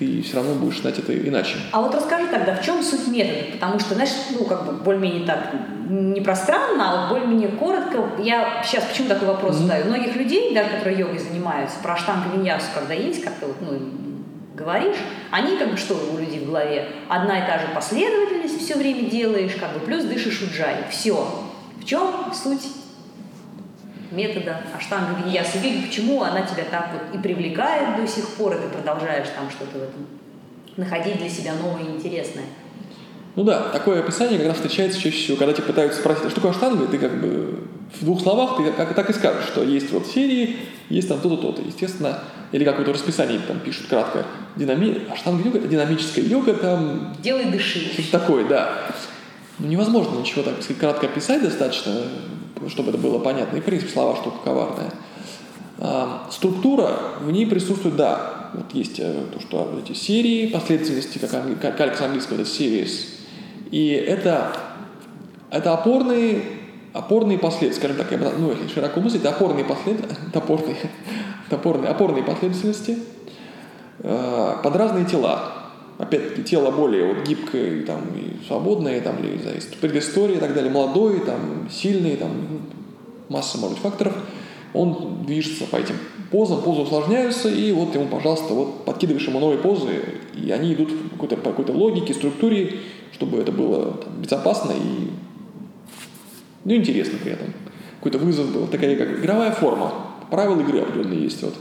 [0.00, 1.56] ты все равно будешь знать это иначе.
[1.72, 3.52] А вот расскажи тогда, в чем суть метода?
[3.52, 5.52] Потому что, знаешь, ну, как бы более-менее так,
[5.90, 8.08] не пространно, а вот более-менее коротко.
[8.18, 9.62] Я сейчас почему такой вопрос mm-hmm.
[9.62, 9.84] задаю?
[9.84, 13.78] Многих людей, даже которые йогой занимаются, про штанг виньясу, когда есть, как-то вот, ну,
[14.54, 14.96] говоришь,
[15.30, 16.88] они как бы что у людей в голове?
[17.10, 20.76] Одна и та же последовательность все время делаешь, как бы плюс дышишь уджай.
[20.90, 21.44] Все.
[21.78, 22.66] В чем суть
[24.10, 28.60] метода аштанга виньяса йоги, почему она тебя так вот и привлекает до сих пор, и
[28.60, 30.06] ты продолжаешь там что-то в этом
[30.76, 32.44] находить для себя новое и интересное.
[33.36, 36.36] Ну да, такое описание как раз встречается чаще всего, когда тебя пытаются спросить, а что
[36.36, 37.60] такое аштанга, и ты как бы
[38.00, 40.56] в двух словах ты как, так и скажешь, что есть вот серии,
[40.88, 41.62] есть там то-то, то-то.
[41.62, 42.18] Естественно,
[42.52, 44.24] или какое-то расписание там пишут кратко.
[44.56, 45.02] Динами...
[45.10, 47.16] Аштанга йога– это динамическая йога, там...
[47.22, 47.92] Делай дыши.
[47.92, 48.78] Что-то такое, да.
[49.60, 52.02] Ну, невозможно ничего так сказать, кратко описать достаточно,
[52.68, 53.58] чтобы это было понятно.
[53.58, 54.90] И, в принципе, слова штука коварная.
[55.78, 58.50] А, структура в ней присутствует, да.
[58.54, 63.06] Вот есть э, то, что эти серии, последовательности, как, как, как с английского, это series.
[63.70, 64.52] И это,
[65.50, 66.42] это опорные,
[66.92, 70.76] опорные последовательности, скажем так, я ну, если широко мыслить, это опорные последовательности, опорные,
[71.48, 72.98] опорные, опорные последовательности
[74.00, 75.59] э, под разные тела
[76.00, 80.54] опять-таки, тело более вот гибкое там, и свободное, там, или, не знаю, предыстория и так
[80.54, 82.32] далее, молодой, там, сильный, там,
[83.28, 84.14] масса, может быть, факторов,
[84.72, 85.96] он движется по этим
[86.30, 90.02] позам, позы усложняются, и вот ему, пожалуйста, вот подкидываешь ему новые позы,
[90.34, 92.74] и они идут по какой-то, по какой-то логике, структуре,
[93.12, 95.10] чтобы это было там, безопасно и
[96.64, 97.48] ну, интересно при этом.
[97.96, 99.92] Какой-то вызов был, такая как игровая форма,
[100.30, 101.42] правила игры определенные есть.
[101.42, 101.54] Вот.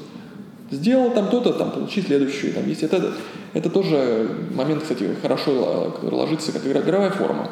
[0.71, 2.53] Сделал там то-то, там получи следующую.
[2.53, 2.84] Там есть.
[2.84, 3.13] Это,
[3.53, 7.49] это тоже момент, кстати, хорошо ложится как игровая форма.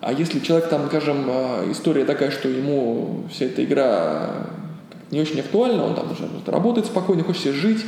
[0.00, 4.48] А если человек там, скажем, а, история такая, что ему вся эта игра
[5.10, 7.84] не очень актуальна, он там уже работает спокойно, хочет себе жить,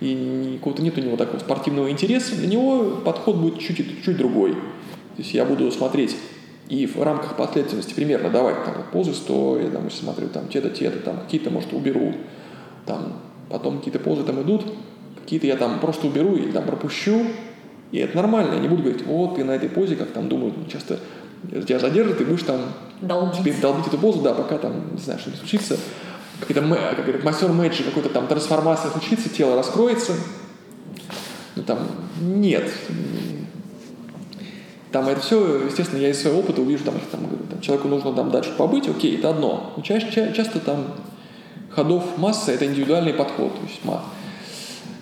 [0.00, 4.52] и какого-то нет у него такого спортивного интереса, для него подход будет чуть, чуть другой.
[4.52, 6.16] То есть я буду смотреть
[6.68, 10.98] и в рамках последовательности примерно давать там позы стоя, я там смотрю там те-то, те-то,
[10.98, 12.12] там какие-то, может, уберу,
[12.84, 14.64] там потом какие-то позы там идут,
[15.22, 17.26] какие-то я там просто уберу или там пропущу,
[17.92, 20.54] и это нормально, я не буду говорить, вот ты на этой позе, как там думают,
[20.70, 20.98] часто
[21.50, 22.60] тебя задержат, и будешь там
[23.00, 23.60] долбить.
[23.60, 25.76] долбить эту позу, да, пока там, не знаю, что не случится,
[26.40, 26.60] какой-то,
[26.96, 30.12] как говорят, мастер мэджи, какой-то там трансформация случится, тело раскроется,
[31.54, 31.78] ну там
[32.20, 32.70] нет.
[34.92, 38.30] Там это все, естественно, я из своего опыта увижу, там, там, там человеку нужно там
[38.30, 39.72] дальше побыть, окей, это одно.
[39.76, 40.86] Но чаще, часто там
[41.76, 43.54] ходов масса– это индивидуальный подход.
[43.54, 43.80] То есть,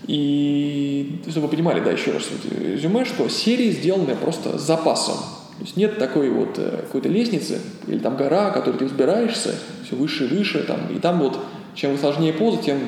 [0.06, 5.16] и чтобы вы понимали, да, еще раз резюме, что серии сделаны просто с запасом.
[5.58, 9.54] То есть нет такой вот э, какой-то лестницы или там гора, которой ты взбираешься,
[9.86, 11.38] все выше и выше, там, и там вот
[11.76, 12.78] чем сложнее поза, тем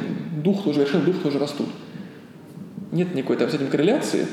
[0.42, 1.68] дух тоже, вершины дух тоже растут.
[2.90, 4.26] Нет никакой там с этим корреляции,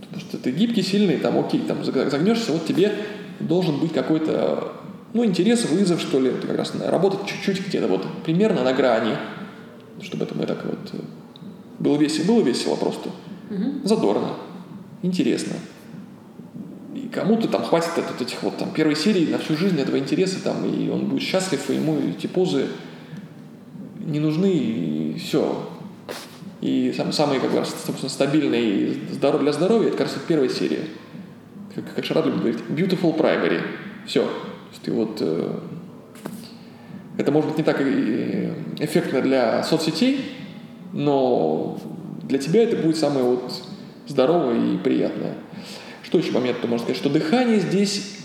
[0.00, 2.92] потому что ты гибкий, сильный, там, окей, там загнешься, вот тебе
[3.38, 4.72] должен быть какой-то
[5.14, 9.16] ну, интерес, вызов, что ли, как раз работать чуть-чуть где-то вот примерно на грани,
[10.02, 10.96] чтобы это мы так вот э,
[11.78, 13.10] было весело, было весело просто,
[13.48, 13.86] угу.
[13.86, 14.30] задорно,
[15.02, 15.54] интересно.
[16.96, 20.42] И кому-то там хватит от этих вот там первой серии на всю жизнь этого интереса
[20.42, 22.66] там, и он будет счастлив, и ему эти позы
[24.00, 25.70] не нужны, и все.
[26.60, 30.86] И сам, самый, как раз, собственно, стабильный здоров, для здоровья, это, как раз, первая серия.
[31.72, 33.60] Как, как Шарад любит говорить, beautiful primary.
[34.06, 34.28] Все,
[34.82, 35.18] ты вот...
[35.20, 35.58] Э,
[37.16, 40.32] это может быть не так эффектно для соцсетей,
[40.92, 41.78] но
[42.22, 43.52] для тебя это будет самое вот
[44.08, 45.34] здоровое и приятное.
[46.02, 48.16] Что еще момент, то можно сказать, что дыхание здесь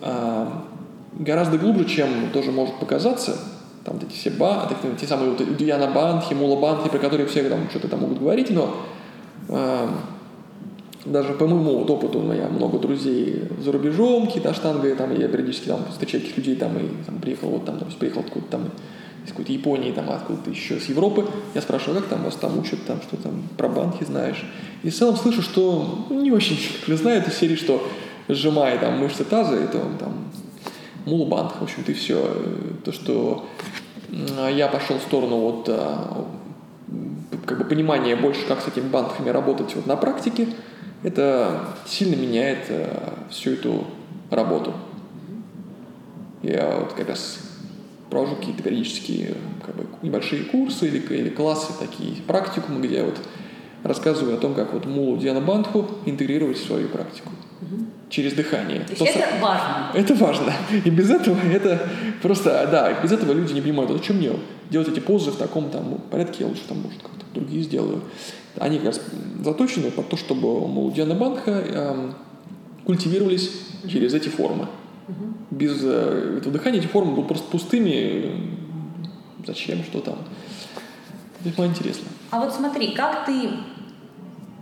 [0.00, 0.64] а,
[1.12, 3.36] гораздо глубже, чем тоже может показаться.
[3.84, 7.68] Там эти все ба, те самые вот Дьяна Бандхи, Мула Бандхи, про которые все там
[7.70, 8.76] что-то там могут говорить, но
[9.48, 9.88] а,
[11.06, 15.28] даже по моему вот опыту, у меня много друзей за рубежом, какие-то штанги, там, я
[15.28, 18.70] периодически там встречаю таких людей, там, и там, приехал, вот там, там приехал откуда-то там,
[19.24, 21.26] из какой-то Японии, там, откуда-то еще с Европы.
[21.54, 24.44] Я спрашиваю, как там вас там учат, там, что там, про банки знаешь.
[24.82, 26.58] И в целом слышу, что не очень
[26.96, 27.86] знаю из серии, что
[28.28, 30.12] сжимая там мышцы таза, это он там
[31.04, 32.20] мулбанк, в общем-то, и все.
[32.84, 33.46] То, что
[34.10, 36.26] я пошел в сторону вот а,
[37.44, 40.48] как бы понимания больше, как с этими банками работать вот на практике,
[41.06, 43.84] это сильно меняет э, всю эту
[44.28, 44.74] работу.
[46.42, 47.38] Я вот как раз
[48.10, 53.18] провожу какие-то периодические как бы, небольшие курсы или, или классы, такие практикумы, где вот
[53.84, 57.30] рассказываю о том, как вот мулу Диана Бандху интегрировать в свою практику
[58.08, 58.80] через дыхание.
[58.80, 59.90] То есть это важно.
[59.94, 60.52] Это важно.
[60.84, 61.88] И без этого это
[62.20, 64.32] просто, да, без этого люди не понимают, а зачем мне
[64.70, 68.02] делать эти позы в таком там порядке, я лучше там, может, как-то другие сделаю.
[68.58, 69.00] Они как раз
[69.44, 72.12] заточены под то, чтобы мол, Диана Бандха э,
[72.84, 73.50] культивировались
[73.88, 74.68] через эти формы.
[75.50, 78.50] Без э, этого дыхания эти формы будут просто пустыми.
[79.46, 80.18] Зачем, что там?
[81.42, 82.08] Весьма интересно.
[82.30, 83.50] А вот смотри, как ты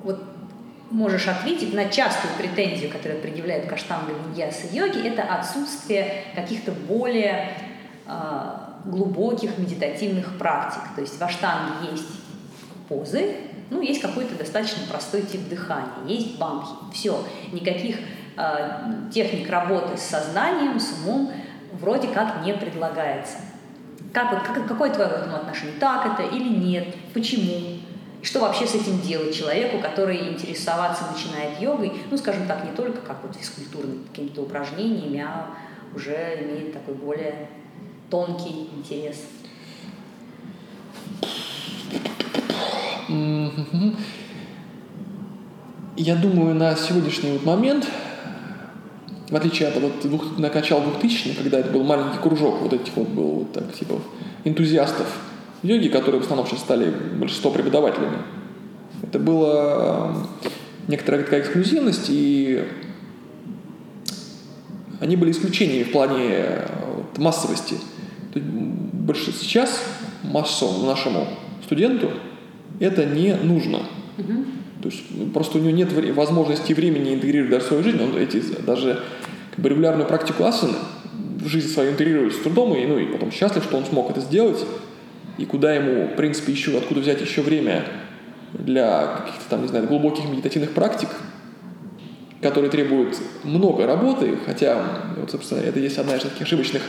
[0.03, 0.23] вот
[0.91, 7.57] можешь ответить на частую претензию, которую предъявляют каштанга виньяса йоги, это отсутствие каких-то более
[8.07, 8.11] э,
[8.85, 10.83] глубоких медитативных практик.
[10.95, 12.07] То есть в аштанге есть
[12.89, 13.35] позы,
[13.71, 17.99] ну, есть какой-то достаточно простой тип дыхания, есть бамхи, все, никаких
[18.37, 21.33] э, техник работы с сознанием, с умом
[21.73, 23.39] вроде как не предлагается.
[24.13, 25.75] Как, вот, как, какое твое к этому отношение?
[25.81, 26.95] Так это или нет?
[27.13, 27.81] Почему?
[28.23, 32.71] И что вообще с этим делать человеку, который интересоваться начинает йогой, ну, скажем так, не
[32.71, 35.51] только как вот физкультурными какими-то упражнениями, а
[35.95, 37.49] уже имеет такой более
[38.09, 39.17] тонкий интерес?
[45.97, 47.87] Я думаю, на сегодняшний вот момент,
[49.31, 52.97] в отличие от вот двух, на начала 2000 когда это был маленький кружок вот этих
[52.97, 54.01] вот был вот так типа
[54.45, 55.07] энтузиастов
[55.63, 58.19] йоги, которые в основном сейчас стали большинство преподавателями,
[59.03, 60.15] это была
[60.89, 62.65] некоторая такая эксклюзивность, и
[65.01, 66.63] они были исключениями в плане
[66.95, 67.77] вот, массовости.
[68.35, 69.81] Больше сейчас
[70.23, 71.27] массовому нашему
[71.65, 72.11] студенту
[72.81, 73.83] это не нужно.
[74.19, 74.45] Угу.
[74.83, 78.03] То есть ну, просто у него нет возможности и времени интегрировать даже в свою жизнь.
[78.03, 79.01] Он эти, даже
[79.51, 80.75] как бы, регулярную практику асаны
[81.13, 84.21] в жизнь свою интегрирует с трудом, и, ну, и потом счастлив, что он смог это
[84.21, 84.65] сделать.
[85.37, 87.85] И куда ему, в принципе, еще, откуда взять еще время
[88.53, 91.09] для каких-то там, не знаю, глубоких медитативных практик,
[92.41, 94.83] которые требуют много работы, хотя,
[95.17, 96.83] вот, собственно, это есть одна из таких ошибочных,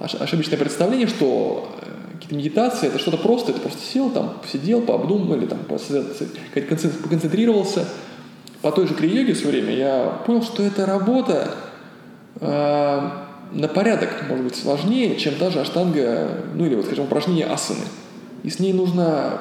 [0.00, 5.34] ошибочное представление, что э, какие-то медитации, это что-то просто, это просто сел там, посидел, пообдумал
[5.34, 7.88] или там поконцентрировался.
[8.60, 11.52] По той же крия-йоге все время я понял, что эта работа
[12.40, 13.10] э,
[13.52, 17.86] на порядок, может быть, сложнее, чем та же аштанга, ну или вот, скажем, упражнение асаны.
[18.44, 19.40] И с ней нужно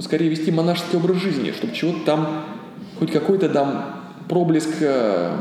[0.00, 2.44] скорее вести монашеский образ жизни, чтобы чего-то там,
[2.98, 5.36] хоть какой-то там проблеск э,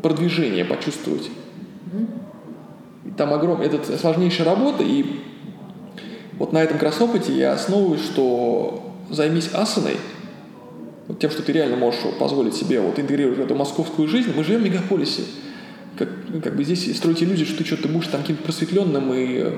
[0.00, 1.28] продвижения почувствовать.
[3.16, 5.22] Там огромная, это сложнейшая работа, и
[6.38, 9.96] вот на этом как я основываюсь, что займись асаной,
[11.08, 14.32] вот тем, что ты реально можешь позволить себе вот интегрировать в эту московскую жизнь.
[14.36, 15.22] Мы живем в мегаполисе.
[15.96, 16.08] Как,
[16.42, 19.52] как бы здесь строить иллюзию, что ты что-то будешь там каким-то просветленным и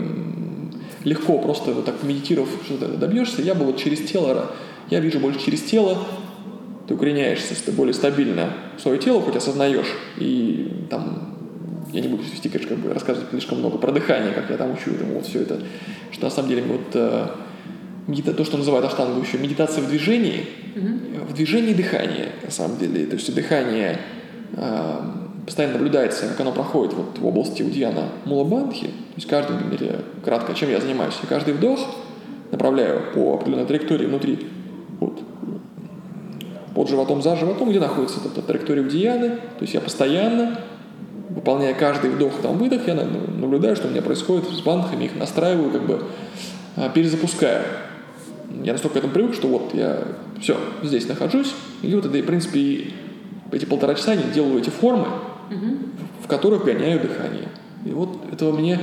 [1.05, 3.43] легко просто вот так медитировав что-то добьешься.
[3.43, 4.53] Я бы вот через тело,
[4.91, 5.99] я вижу больше через тело,
[6.87, 11.28] ты укореняешься, ты более стабильно свое тело хоть осознаешь, и там
[11.93, 14.73] я не буду вести, конечно, как бы рассказывать слишком много про дыхание, как я там
[14.73, 15.61] учу этому вот все это,
[16.11, 17.27] что на самом деле вот э,
[18.07, 21.27] медита, то, что называют аштангу еще, медитация в движении, mm-hmm.
[21.27, 23.99] в движении дыхания, на самом деле, то есть дыхание
[24.53, 25.01] э,
[25.45, 30.55] постоянно наблюдается, как оно проходит вот в области Удьяна Мулабандхи, то есть каждый, или кратко,
[30.55, 31.81] чем я занимаюсь, я каждый вдох
[32.51, 34.47] направляю по определенной траектории внутри,
[35.01, 35.21] вот,
[36.75, 40.61] под животом, за животом, где находится эта траектория Удьяны, то есть я постоянно
[41.29, 45.71] выполняя каждый вдох, там, выдох, я наблюдаю, что у меня происходит с банками, их настраиваю,
[45.71, 46.05] как бы
[46.77, 47.65] а, перезапускаю.
[48.63, 50.05] Я настолько к этому привык, что вот я
[50.41, 52.93] все, здесь нахожусь, и вот это, в принципе,
[53.53, 55.07] эти полтора часа я делаю эти формы,
[55.51, 55.77] угу.
[56.25, 57.49] в которых гоняю дыхание.
[57.85, 58.81] И вот этого мне,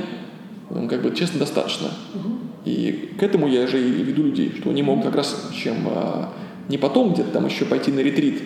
[0.70, 1.88] ну, как бы, честно, достаточно.
[2.14, 2.32] Угу.
[2.64, 6.32] И к этому я же и веду людей, что они могут как раз, чем а,
[6.68, 8.42] не потом где-то там еще пойти на ретрит,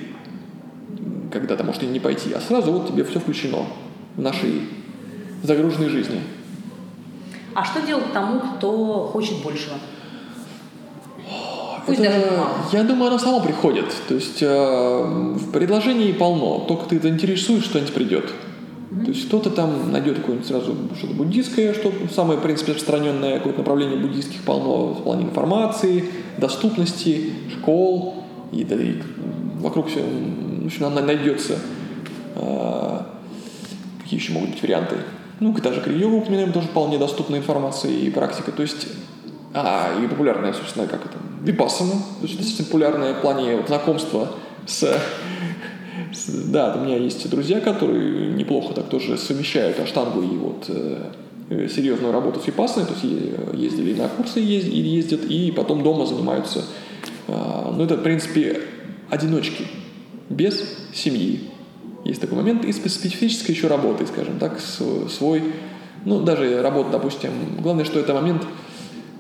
[1.30, 3.58] когда-то, может, и не пойти, а сразу вот тебе все включено
[4.20, 4.68] нашей
[5.42, 6.20] загруженной жизни.
[7.54, 9.76] А что делать тому, кто хочет большего?
[11.86, 13.86] Пусть это, даже Я думаю, оно само приходит.
[14.06, 16.64] То есть э, в предложении полно.
[16.68, 18.24] Только ты заинтересуешь, что-нибудь придет.
[18.90, 19.04] Mm-hmm.
[19.04, 23.60] То есть кто-то там найдет какое-нибудь сразу что-то буддийское, что самое, в принципе, распространенное какое-то
[23.60, 26.04] направление буддийских полно в плане информации,
[26.38, 28.94] доступности, школ, и, да, и
[29.60, 31.58] вокруг все, в общем, найдется.
[34.10, 34.96] Э, Какие еще могут быть варианты?
[35.38, 38.50] Ну, та же Криева упоминаем, тоже вполне доступная информация и практика.
[38.50, 38.88] То есть,
[39.54, 41.92] а, и популярная, собственно, как это, випассана.
[41.92, 44.28] То есть, действительно популярное в плане вот, знакомства
[44.66, 45.00] с.
[46.46, 52.12] Да, у меня есть друзья, которые неплохо так тоже совмещают аштангу и вот э, серьезную
[52.12, 53.04] работу с випассаной, то есть
[53.54, 56.64] ездили на курсы ездят, и потом дома занимаются
[57.28, 58.60] А, ну, это, в принципе,
[59.08, 59.66] одиночки,
[60.28, 61.50] без семьи.
[62.04, 62.64] Есть такой момент.
[62.64, 65.42] И специфической еще работы, скажем так, свой,
[66.04, 67.30] ну, даже работа, допустим.
[67.60, 68.42] Главное, что это момент,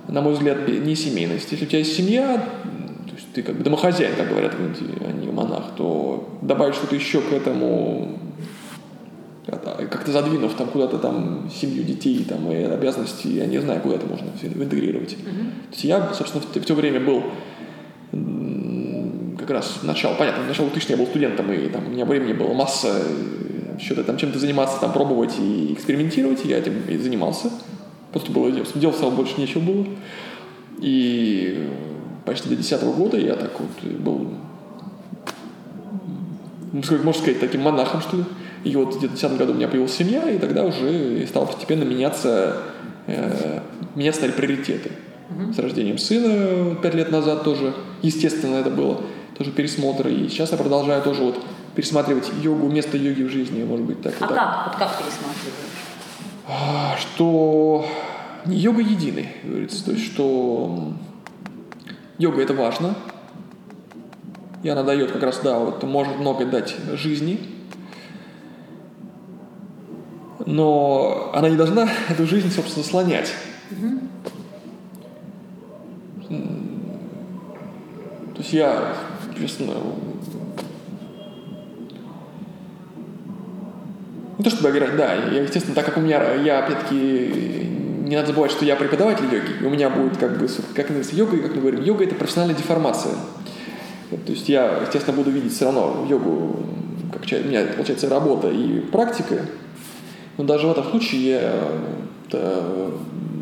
[0.08, 1.52] на мой взгляд, не семейности.
[1.52, 2.36] Если у тебя есть семья,
[3.06, 7.20] то есть ты как бы домохозяин, как говорят, а не монах, то добавить что-то еще
[7.20, 8.18] к этому
[9.90, 14.06] как-то задвинув там куда-то там семью детей там, и обязанности, я не знаю, куда это
[14.06, 15.14] можно все интегрировать.
[15.14, 15.44] Uh-huh.
[15.70, 17.24] То есть я, собственно, в, в то время был
[19.50, 22.52] как раз начало, понятно, начало 2000 я был студентом, и там у меня времени было
[22.52, 23.02] масса,
[23.80, 27.50] что-то там чем-то заниматься, там пробовать и экспериментировать, и я этим и занимался.
[28.12, 29.86] Просто было дел, дел стало больше нечего было.
[30.78, 31.68] И
[32.26, 34.34] почти до 10 года я так вот был,
[36.72, 38.24] можно сказать, таким монахом, что ли.
[38.62, 41.82] И вот где-то в 2010 году у меня появилась семья, и тогда уже стало постепенно
[41.82, 42.58] меняться,
[43.08, 43.58] э,
[43.96, 44.92] меняться стали приоритеты.
[45.52, 49.00] С рождением сына пять лет назад тоже, естественно, это было
[49.40, 50.08] тоже пересмотр.
[50.08, 51.42] И сейчас я продолжаю тоже вот
[51.74, 54.12] пересматривать йогу, место йоги в жизни, может быть, так.
[54.20, 54.36] А так.
[54.36, 54.66] как?
[54.66, 55.56] Вот как пересматриваешь?
[56.46, 57.86] А, что
[58.44, 59.82] не йога единый, говорится.
[59.82, 60.92] То есть, что
[62.18, 62.94] йога это важно,
[64.62, 67.40] и она дает как раз, да, вот может много дать жизни,
[70.44, 73.32] но она не должна эту жизнь, собственно, слонять.
[73.70, 74.00] Угу.
[78.34, 78.94] То есть я,
[79.40, 79.74] честно,
[84.38, 87.66] не то чтобы играть, да, я, естественно, так как у меня, я, опять-таки,
[88.04, 91.16] не надо забывать, что я преподаватель йоги, и у меня будет, как бы, как называется,
[91.16, 93.14] йога, как мы говорим, йога– это профессиональная деформация.
[94.10, 96.64] То есть я, естественно, буду видеть все равно йогу,
[97.12, 99.46] как у меня, получается, работа и практика,
[100.36, 101.52] но даже в этом случае я
[102.32, 102.90] э,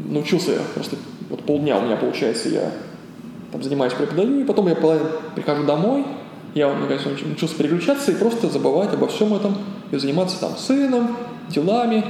[0.09, 0.97] научился просто
[1.31, 2.73] вот полдня у меня получается, я
[3.53, 6.05] там занимаюсь, преподаю, и потом я прихожу домой,
[6.55, 9.57] я наконец научился переключаться и просто забывать обо всем этом
[9.91, 11.17] и заниматься там сыном,
[11.49, 12.05] делами,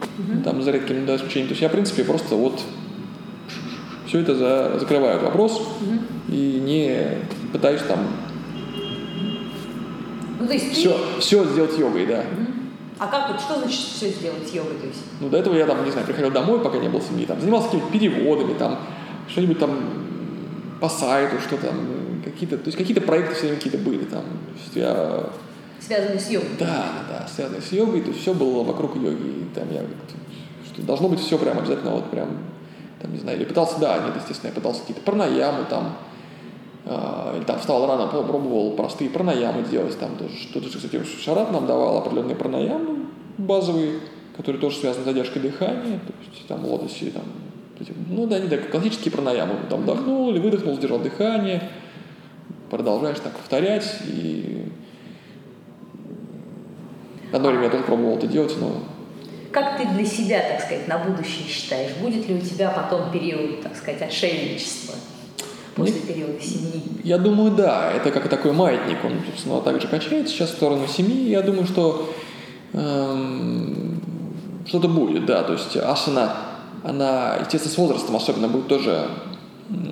[0.00, 0.42] mm-hmm.
[0.42, 1.48] там за редким да, исключением.
[1.48, 2.60] То есть я, в принципе, просто вот
[4.06, 6.34] все это за, закрываю этот вопрос mm-hmm.
[6.34, 8.00] и не пытаюсь там
[10.40, 11.20] ну, то есть все, ты...
[11.20, 12.22] все сделать йогой, да.
[12.22, 12.54] Mm-hmm.
[12.98, 14.74] А как вот, что значит все сделать йогой?
[14.80, 15.00] То есть?
[15.20, 17.68] Ну, до этого я там, не знаю, приходил домой, пока не было семьи, там, занимался
[17.68, 18.78] какими-то переводами, там,
[19.28, 19.70] что-нибудь там
[20.84, 24.20] по сайту, что там, какие-то, то есть какие-то проекты все время какие-то были там.
[24.20, 25.30] То есть я...
[25.80, 26.50] Связанные с йогой?
[26.58, 29.28] Да, да, связанные с йогой, то есть все было вокруг йоги.
[29.28, 29.80] И там я
[30.66, 32.36] что должно быть все прям обязательно вот прям,
[33.00, 35.96] там, не знаю, или пытался, да, нет, естественно, я пытался какие-то пранаямы там,
[36.84, 41.66] э, или там встал рано, пробовал простые пранаямы делать, там тоже, что-то, кстати, Шарат нам
[41.66, 43.06] давал определенные пранаямы
[43.38, 44.00] базовые,
[44.36, 47.24] которые тоже связаны с задержкой дыхания, то есть там лотосе, там
[48.08, 49.54] ну да, не так, классические пранаямы.
[49.68, 51.70] Там вдохнул или выдохнул, сдержал дыхание,
[52.70, 53.98] продолжаешь так повторять.
[54.06, 54.68] И
[57.32, 58.82] одно время я тоже пробовал это делать, но...
[59.52, 61.92] Как ты для себя, так сказать, на будущее считаешь?
[62.00, 64.94] Будет ли у тебя потом период, так сказать, отшельничества?
[65.74, 66.82] после Мне, периода семьи?
[67.02, 67.92] Я думаю, да.
[67.92, 69.04] Это как такой маятник.
[69.04, 71.30] Он, собственно, также качается сейчас в сторону семьи.
[71.30, 72.12] Я думаю, что
[72.72, 74.00] эм,
[74.66, 75.42] что-то будет, да.
[75.42, 76.36] То есть асана
[76.84, 79.08] она, естественно, с возрастом особенно будет тоже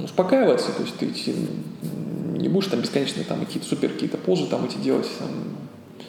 [0.05, 1.35] успокаиваться, то есть ты
[2.39, 5.29] не будешь там бесконечно там какие-то супер какие-то позы там эти делать, там,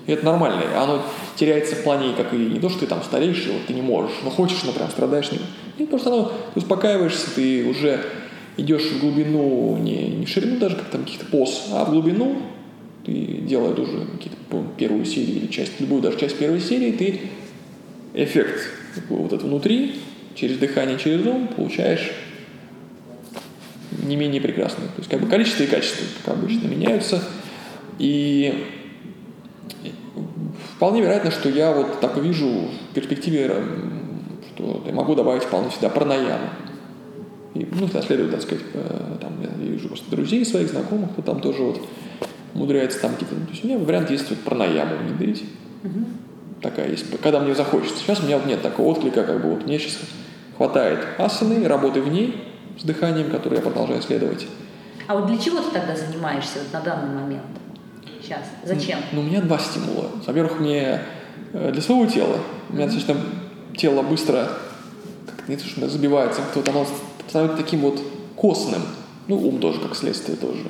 [0.05, 0.61] и это нормально.
[0.75, 1.01] Оно
[1.37, 3.81] теряется в плане, как и не то, что ты там стареешь, и вот ты не
[3.81, 5.31] можешь, но хочешь, но прям страдаешь.
[5.31, 5.39] Не,
[5.77, 8.03] и просто оно, ты успокаиваешься, ты уже
[8.57, 12.41] идешь в глубину, не, не в ширину даже, как там каких-то поз, а в глубину,
[13.05, 14.37] ты делаешь уже какие-то
[14.77, 17.21] первую серию или часть, любую даже часть первой серии, ты
[18.13, 18.69] эффект
[19.09, 19.95] вот это внутри
[20.35, 22.11] через дыхание, через ум получаешь
[24.03, 24.85] не менее прекрасный.
[24.85, 27.23] То есть как бы количество и качество, как обычно, меняются.
[27.99, 28.65] И
[30.75, 33.53] вполне вероятно, что я вот так вижу в перспективе,
[34.53, 36.49] что я могу добавить вполне всегда пранаяму.
[37.53, 38.63] И, ну, следует, так сказать,
[39.21, 41.79] там, я вижу просто друзей своих, знакомых, кто там тоже вот
[42.55, 43.35] умудряется там какие-то...
[43.35, 45.43] То есть у меня вариант есть вот пранаяму внедрить.
[45.83, 46.05] Угу.
[46.61, 47.97] Такая есть, когда мне захочется.
[47.99, 49.99] Сейчас у меня вот нет такого отклика, как бы вот мне сейчас
[50.57, 52.43] хватает асаны, работы в ней
[52.79, 54.47] с дыханием, которое я продолжаю исследовать.
[55.07, 57.43] А вот для чего ты тогда занимаешься вот на данный момент?
[58.21, 58.39] Сейчас.
[58.63, 58.99] Зачем?
[59.11, 60.09] Ну, у меня два стимула.
[60.25, 61.01] Во-первых, мне
[61.51, 62.37] э, для своего тела.
[62.69, 63.17] У меня достаточно
[63.75, 64.47] тело быстро
[65.25, 66.87] как не то, что забивается, кто-то оно
[67.27, 67.99] становится таким вот
[68.35, 68.81] костным.
[69.27, 70.63] Ну, ум тоже, как следствие тоже.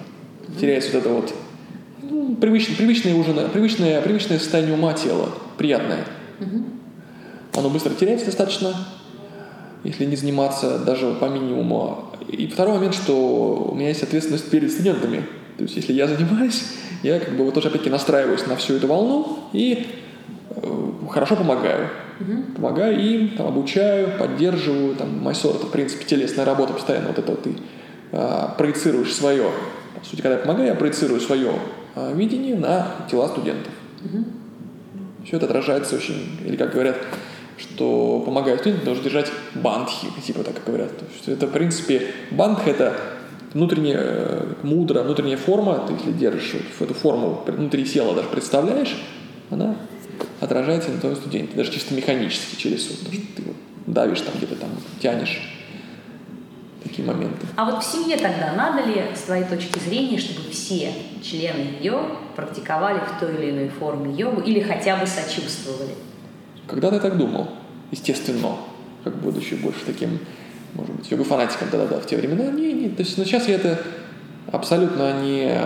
[0.60, 1.34] Теряется вот это вот
[2.02, 6.06] ну, привычное, привычное уже, привычное, привычное состояние ума тела, приятное.
[7.56, 8.74] Оно быстро теряется достаточно,
[9.84, 12.12] если не заниматься даже по минимуму.
[12.28, 15.24] И второй момент, что у меня есть ответственность перед студентами.
[15.58, 16.64] То есть если я занимаюсь,
[17.04, 19.88] я как бы вот тоже опять-таки настраиваюсь на всю эту волну и
[20.50, 21.90] э, хорошо помогаю.
[22.20, 22.54] Угу.
[22.56, 24.96] Помогаю им, там, обучаю, поддерживаю.
[24.96, 27.08] Там, майсор– это, в принципе, телесная работа постоянно.
[27.08, 27.56] Вот это вот ты
[28.12, 29.50] а, проецируешь свое.
[30.00, 31.54] По сути, когда я помогаю, я проецирую свое
[31.96, 33.74] а, видение на тела студентов.
[34.06, 34.24] Угу.
[35.26, 36.98] Все это отражается очень, или как говорят,
[37.58, 40.98] что помогает студентам, нужно держать бандхи, типа так говорят.
[40.98, 42.96] То есть это, в принципе, бандх– это
[43.54, 48.96] внутренняя э, мудра, внутренняя форма, ты если держишь эту форму внутри тела даже представляешь,
[49.50, 49.76] она
[50.40, 54.56] отражается на твоем студенте, даже чисто механически через то, что ты вот давишь там где-то
[54.56, 55.42] там, тянешь
[56.84, 57.48] такие моменты.
[57.56, 60.92] А вот в семье тогда надо ли, с твоей точки зрения, чтобы все
[61.24, 62.00] члены ее
[62.36, 65.94] практиковали в той или иной форме йогу или хотя бы сочувствовали?
[66.68, 67.50] Когда-то я так думал,
[67.92, 68.58] естественно,
[69.04, 70.20] как будучи больше таким,
[70.74, 72.52] может быть, йога-фанатиком тогда, да, в те времена.
[72.52, 73.82] Не, не, то есть, но сейчас я это
[74.52, 75.58] абсолютно не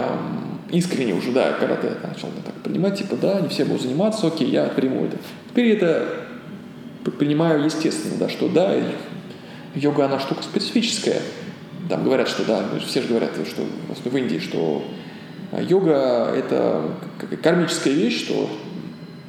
[0.72, 4.50] искренне уже, да, когда ты начал так принимать, типа, да, не все будут заниматься, окей,
[4.50, 5.18] я приму это.
[5.50, 6.08] Теперь это
[7.20, 8.76] принимаю естественно, да, что да,
[9.76, 11.22] йога, она штука специфическая.
[11.90, 14.84] Там говорят, что да, все же говорят, что в Индии, что
[15.58, 16.82] йога– это
[17.42, 18.50] кармическая вещь, что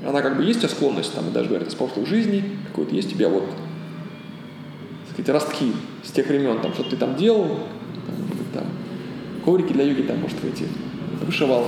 [0.06, 3.12] она как бы есть у тебя склонность, там, даже говорят, из прошлой жизни, какой-то есть
[3.12, 5.72] у тебя вот, так сказать, ростки
[6.04, 7.60] с тех времен, там, что ты там делал,
[8.06, 8.16] там,
[8.54, 8.64] там
[9.44, 10.66] коврики для йоги, там, может, эти
[11.24, 11.64] вышивал.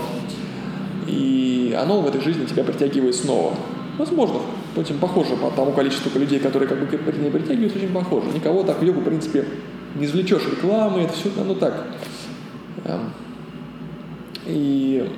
[1.07, 3.55] И оно в этой жизни тебя притягивает снова.
[3.99, 4.41] Возможно,
[4.77, 8.29] очень похоже по тому количеству людей, которые как бы к ней притягивают, очень похоже.
[8.33, 9.45] Никого так в йогу, в принципе,
[9.97, 11.87] не извлечешь рекламы, это все, ну так.
[12.85, 13.11] Эм,
[14.47, 15.11] и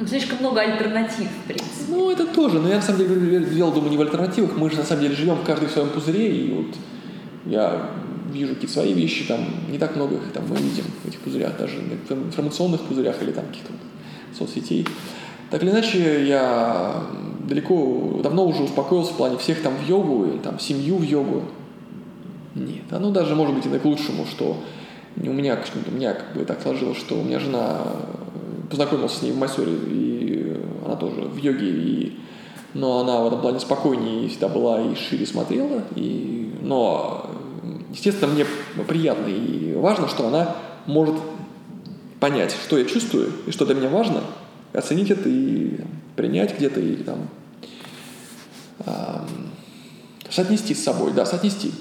[0.00, 1.84] ну, слишком много альтернатив, в принципе.
[1.88, 2.58] Ну, это тоже.
[2.58, 4.56] Но я, на самом деле, дело, думаю, не в альтернативах.
[4.56, 6.34] Мы же, на самом деле, живем каждый в своем пузыре.
[6.34, 6.74] И вот
[7.44, 7.90] я
[8.32, 9.40] вижу какие-то свои вещи, там
[9.70, 13.32] не так много их там мы видим в этих пузырях, даже в информационных пузырях или
[13.32, 13.72] там каких-то
[14.38, 14.86] соцсетей.
[15.50, 17.02] Так или иначе, я
[17.48, 21.42] далеко, давно уже успокоился в плане всех там в йогу, или там семью в йогу.
[22.54, 24.56] Нет, оно даже может быть и к лучшему, что
[25.16, 27.78] у меня, у меня как бы так сложилось, что у меня жена
[28.70, 30.56] познакомился с ней в Майсоре, и
[30.86, 32.18] она тоже в йоге, и,
[32.72, 37.28] но она в этом плане спокойнее всегда была и шире смотрела, и, но,
[37.92, 38.46] естественно, мне
[38.86, 40.56] приятно и важно, что она
[40.86, 41.16] может
[42.20, 44.22] понять, что я чувствую и что для меня важно,
[44.72, 45.80] оценить это и
[46.16, 47.28] принять где-то, и там,
[50.28, 51.72] соотнести с собой, да, соотнести.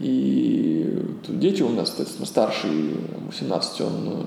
[0.00, 2.96] И дети у нас, соответственно, старший,
[3.38, 4.26] 17, он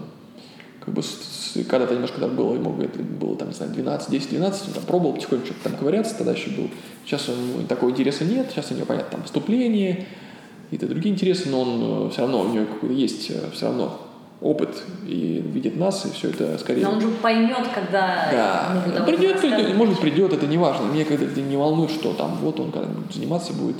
[0.83, 1.01] как бы
[1.69, 5.13] когда-то немножко так было, ему было там, не знаю, 12, 10, 12, он там пробовал
[5.13, 6.69] потихоньку что-то там ковыряться, тогда еще был.
[7.05, 10.07] Сейчас у такого интереса нет, сейчас у него, понятно, там вступление,
[10.65, 13.99] какие-то другие интересы, но он э, все равно, у него какой-то есть э, все равно
[14.41, 16.83] опыт и видит нас, и все это скорее...
[16.83, 18.27] Но он же поймет, когда...
[18.31, 20.85] Да, ну, придет, придет, может придет, это не важно.
[20.85, 23.77] Мне когда это не волнует, что там вот он когда заниматься будет.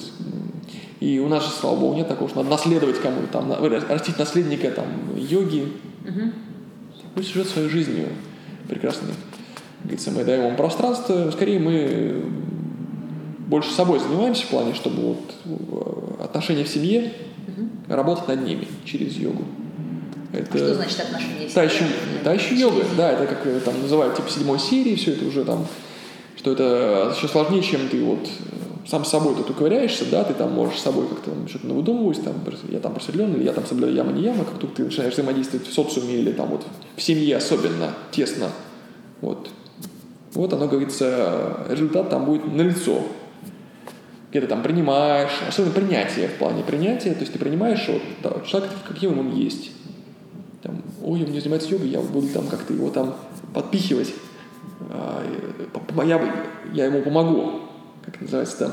[0.99, 3.51] И у нас же, слава богу, нет такого, что надо наследовать кому-то, там,
[3.89, 4.85] растить наследника там,
[5.15, 5.73] йоги.
[6.07, 6.50] Угу.
[7.15, 8.07] Пусть живет своей жизнью
[8.67, 9.13] прекрасной.
[9.83, 11.31] Говорится, мы даем ему пространство.
[11.31, 12.23] Скорее мы
[13.47, 17.11] больше собой занимаемся в плане, чтобы вот э, отношения в семье
[17.47, 17.67] угу.
[17.89, 19.43] работать над ними через йогу.
[20.31, 20.53] Это...
[20.53, 21.53] А что значит отношения в семье?
[21.53, 21.85] Та еще,
[22.23, 25.67] та еще йога, да, это как там называют типа седьмой серии, все это уже там,
[26.37, 28.29] что это еще сложнее, чем ты вот
[28.87, 32.35] сам с собой тут уковыряешься, да, ты там можешь с собой как-то что-то навыдумывать, там,
[32.69, 35.67] я там просветленный, или я там соблюдаю яма не яма, как тут ты начинаешь взаимодействовать
[35.67, 36.65] в социуме или там вот
[36.95, 38.49] в семье особенно тесно,
[39.21, 39.49] вот.
[40.33, 43.01] Вот оно, говорится, результат там будет налицо.
[44.29, 48.47] Где ты там принимаешь, особенно принятие в плане принятия, то есть ты принимаешь вот, да,
[48.47, 49.71] человек, каким он есть.
[50.63, 53.15] Там, ой, он не занимается йогой, я буду там как-то его там
[53.53, 54.13] подпихивать,
[54.89, 55.21] а,
[56.05, 56.33] я,
[56.73, 57.70] я ему помогу
[58.11, 58.71] как называется там,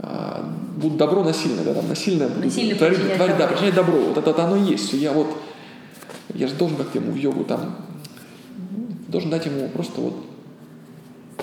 [0.00, 3.98] а, добро насильно, да, там насильно насильно творить, творить, да, причинять добро.
[3.98, 4.92] Вот это, это оно и есть.
[4.92, 5.28] Я вот,
[6.34, 7.76] я же должен как-то ему в йогу там,
[9.08, 10.14] должен дать ему просто вот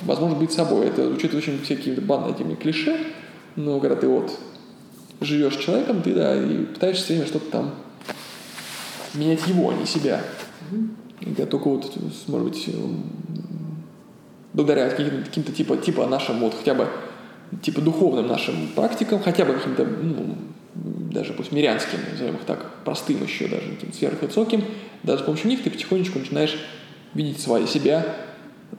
[0.01, 0.87] возможность быть собой.
[0.87, 2.97] Это звучит очень всякими банными клише,
[3.55, 4.31] но когда ты вот
[5.21, 7.75] живешь человеком, ты, да, и пытаешься все время что-то там
[9.13, 10.21] менять его, а не себя.
[11.21, 12.69] Я только вот, может быть,
[14.55, 16.87] благодаря каким-то типа, типа нашим вот хотя бы
[17.61, 20.37] типа духовным нашим практикам, хотя бы каким-то, ну,
[20.73, 24.63] даже пусть мирянским, назовем их так, простым еще даже, каким-то сверхвысоким,
[25.03, 26.57] даже с помощью них ты потихонечку начинаешь
[27.13, 28.15] видеть свои себя,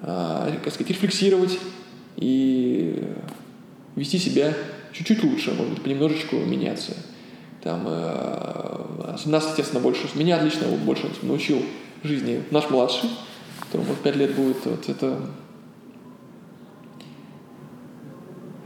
[0.00, 1.58] э, как сказать, рефлексировать
[2.16, 3.02] и
[3.94, 4.54] вести себя
[4.92, 6.92] чуть-чуть лучше, может быть, понемножечку меняться.
[7.62, 11.62] Там, э, нас, естественно, больше, меня отлично больше научил
[12.02, 13.10] жизни наш младший,
[13.60, 14.64] которому вот 5 лет будет.
[14.64, 15.20] Вот это,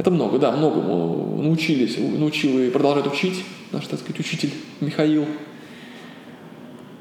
[0.01, 5.27] это много, да, многому научились, научил и продолжает учить наш, так сказать, учитель Михаил.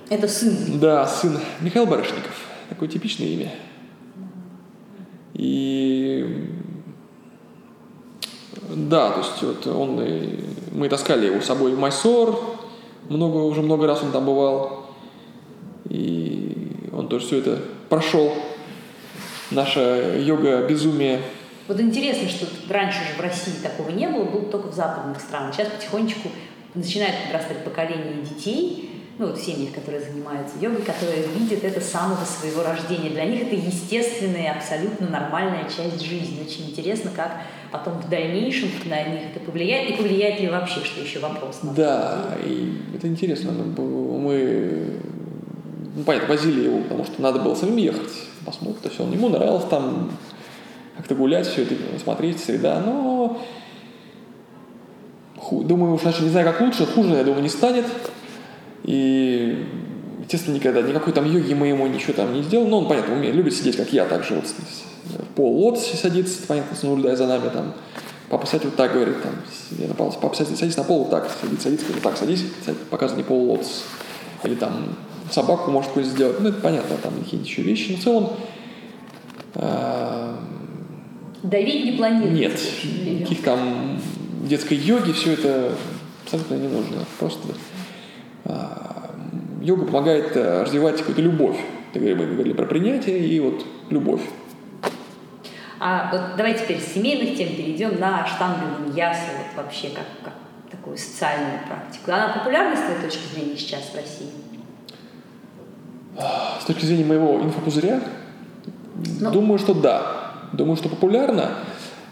[0.10, 0.82] Это сын?
[0.82, 2.46] Да, сын Михаил Барышников.
[2.68, 3.52] Такое типичное имя.
[5.34, 6.50] И
[8.68, 10.06] да, то есть вот он,
[10.74, 12.38] мы таскали его с собой в Майсор,
[13.08, 14.90] много, уже много раз он там бывал,
[15.88, 18.34] и он тоже все это прошел,
[19.52, 21.22] наше йога-безумие.
[21.70, 25.54] Вот интересно, что раньше же в России такого не было, было только в западных странах.
[25.54, 26.30] Сейчас потихонечку
[26.74, 28.90] начинает подрастать поколение детей,
[29.20, 33.12] ну вот в семьях, которые занимаются йогой, которые видят это с самого своего рождения.
[33.12, 36.42] Для них это естественная, абсолютно нормальная часть жизни.
[36.42, 41.02] Очень интересно, как потом в дальнейшем на них это повлияет, и повлияет ли вообще, что
[41.02, 41.60] еще вопрос.
[41.76, 43.52] Да, и это интересно.
[43.52, 44.88] Мы,
[45.96, 48.10] ну, понятно, возили его, потому что надо было самим ехать,
[48.44, 50.10] посмотреть, то есть он ему нравилось там
[51.00, 53.42] как-то гулять, все это смотреть, среда, но
[55.50, 57.86] думаю, уж значит, не знаю, как лучше, хуже, я думаю, не станет.
[58.84, 59.66] И,
[60.22, 62.68] естественно, никогда никакой там йоги мы ничего там не сделал.
[62.68, 66.42] Но он, понятно, умеет, любит сидеть, как я, так же вот в пол лотосе садится,
[66.46, 67.74] понятно, с наблюдая за нами там.
[68.30, 69.32] Папа, сядь вот так, говорит, там,
[69.72, 73.24] я на пол, папа, садись, садись на пол так, садись, садись, так, садись, садись показывай
[73.24, 73.86] пол лотос.
[74.44, 74.98] Или там
[75.32, 76.40] собаку может какую сделать.
[76.40, 77.92] Ну, это понятно, там какие-то еще вещи.
[77.92, 78.30] Но в целом
[79.56, 80.40] а,
[81.44, 82.36] Давить не планируется.
[82.36, 82.60] Нет,
[83.06, 84.00] никаких там
[84.44, 85.74] детской йоги, все это
[86.24, 86.98] абсолютно не нужно.
[87.18, 87.48] Просто
[88.46, 89.16] а,
[89.62, 91.58] йога помогает э, развивать какую-то любовь.
[91.94, 94.22] Мы говорили про принятие и вот любовь.
[95.80, 100.34] А вот давайте теперь с семейных тем перейдем на штангу виньясу, вот вообще как, как
[100.70, 102.12] такую социальную практику.
[102.12, 104.30] Она популярна с твоей точки зрения сейчас в России?
[106.62, 108.02] С точки зрения моего инфопузыря,
[109.22, 109.30] Но...
[109.30, 109.32] Ну.
[109.32, 110.19] думаю, что да.
[110.60, 111.52] Думаю, что популярна.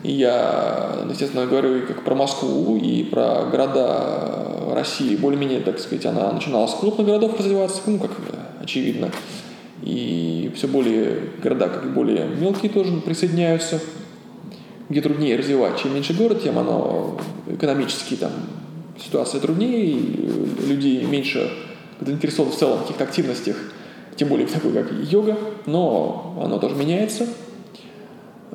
[0.04, 5.18] И я, естественно, говорю как про Москву и про города России.
[5.18, 8.12] Более-менее, так сказать, она начинала с крупных городов развиваться, ну, как
[8.62, 9.12] очевидно.
[9.84, 13.82] И все более города, как и более мелкие тоже присоединяются,
[14.88, 15.82] где труднее развивать.
[15.82, 18.32] Чем меньше город, тем оно экономически там
[18.98, 21.52] ситуация труднее, и людей меньше
[22.00, 23.58] заинтересованы в целом в каких-то активностях,
[24.16, 27.28] тем более в такой, как йога, но оно тоже меняется.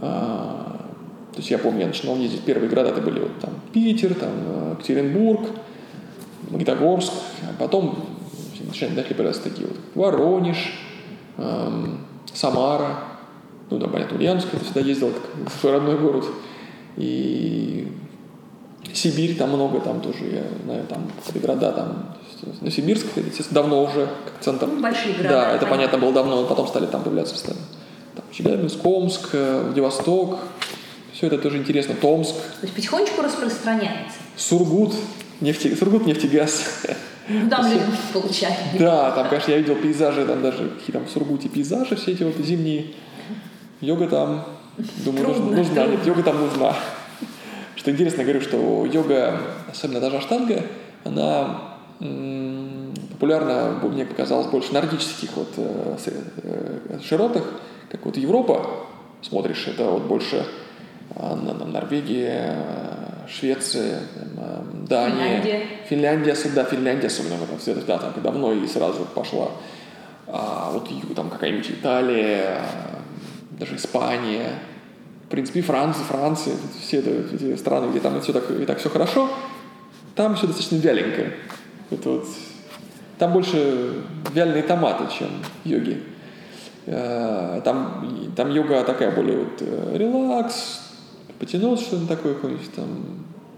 [0.02, 0.80] А,
[1.32, 4.30] то есть я помню, я начинал ездить, первые города это были вот там Питер, там
[4.34, 5.48] э, Екатеринбург,
[6.50, 7.12] Магнитогорск,
[7.48, 8.04] а потом
[8.66, 10.74] начали, начали появляться такие вот Воронеж,
[11.38, 12.00] эм,
[12.34, 12.98] Самара,
[13.70, 16.24] ну да, понятно, Ульяновск, это всегда ездил, как свой родной город,
[16.96, 17.92] и
[18.92, 22.16] Сибирь, там много, там тоже, я знаю, там города, там,
[22.60, 24.66] ну, Сибирск, это, естественно, давно уже как центр.
[24.66, 25.28] Ну, большие города.
[25.28, 27.62] Да, это понятно, было давно, потом стали там появляться постоянно.
[28.14, 30.38] Там, Челябинск, Омск, э, Владивосток,
[31.12, 31.94] все это тоже интересно.
[31.94, 32.34] Томск.
[32.34, 34.18] То есть потихонечку распространяется.
[34.36, 34.94] Сургут,
[35.40, 36.64] нефти, Сургут нефтегаз.
[37.28, 38.58] Ну, там люди получают.
[38.78, 42.24] Да, там, конечно, я видел пейзажи, там даже какие там в Сургуте пейзажи все эти
[42.24, 42.86] вот зимние.
[43.80, 44.44] Йога там,
[45.04, 45.86] думаю, Трудно, нужна.
[45.86, 46.76] Нет, йога там нужна.
[47.76, 49.40] Что интересно, говорю, что йога,
[49.70, 50.62] особенно даже аштанга,
[51.04, 51.72] она
[53.10, 55.96] популярна, мне показалось, больше нордических вот э,
[56.42, 57.44] э, широтах,
[57.92, 58.86] как вот Европа,
[59.20, 60.46] смотришь, это вот больше
[61.14, 62.56] Норвегия,
[63.28, 64.00] Швеция,
[64.88, 69.50] Дания, Финляндия, Финляндия да, Финляндия особенно в этом все да, там давно и сразу пошла.
[70.26, 72.62] А вот там какая-нибудь Италия,
[73.58, 74.48] даже Испания,
[75.26, 78.88] в принципе, Франция, Франция, все это, эти страны, где там все так, и так все
[78.88, 79.28] хорошо,
[80.14, 81.34] там все достаточно вяленькое.
[81.90, 82.26] Это вот,
[83.18, 85.28] там больше вяленые томаты, чем
[85.64, 86.02] йоги.
[86.86, 90.80] Э, там, там йога такая более вот э, релакс,
[91.38, 92.86] потянулся что-то такое, какое-нибудь там,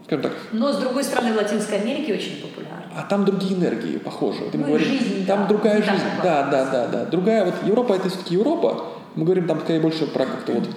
[0.05, 0.33] скажем так.
[0.53, 2.85] Но, с другой стороны, в Латинской Америке очень популярно.
[2.97, 4.45] А там другие энергии, похоже.
[4.45, 5.49] Вот ну, говорим, жизнь, там да.
[5.49, 6.05] другая жизнь.
[6.23, 7.05] Да, да, да, да.
[7.07, 8.85] Другая, вот Европа это все-таки Европа.
[9.15, 10.69] Мы говорим там скорее больше про как-то вот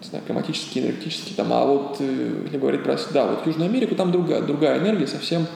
[0.00, 3.94] не знаю, климатические, энергетические, там, а вот, э, если говорить про, да, вот Южную Америку,
[3.96, 5.46] там другая, другая энергия совсем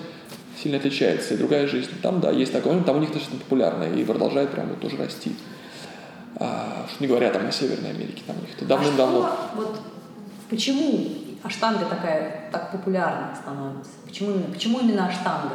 [0.60, 1.90] сильно отличается, и другая жизнь.
[2.02, 5.32] Там, да, есть такое, там у них достаточно популярно и продолжает прямо вот тоже расти.
[6.36, 9.22] А, не говоря там о Северной Америке, там у них давным-давно.
[9.24, 9.78] А вот
[10.52, 11.08] Почему
[11.42, 13.92] аштанга такая так популярна становится?
[14.06, 15.54] Почему почему именно аштанга?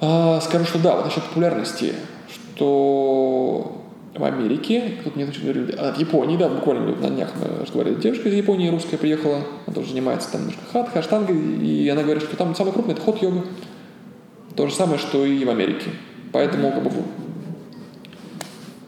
[0.00, 1.92] А, скажу, что да, вот насчет популярности,
[2.32, 3.82] что
[4.14, 8.30] в Америке, тут мне говорили, а в Японии, да, буквально на днях мы разговаривали, девушка
[8.30, 12.38] из Японии русская приехала, она тоже занимается там немножко хат, хаштангой, и она говорит, что
[12.38, 13.44] там самый крупный это хот-йога.
[14.56, 15.90] То же самое, что и в Америке.
[16.32, 16.90] Поэтому как бы,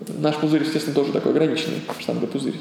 [0.09, 2.61] наш пузырь, естественно, тоже такой ограниченный, штанга пузырь.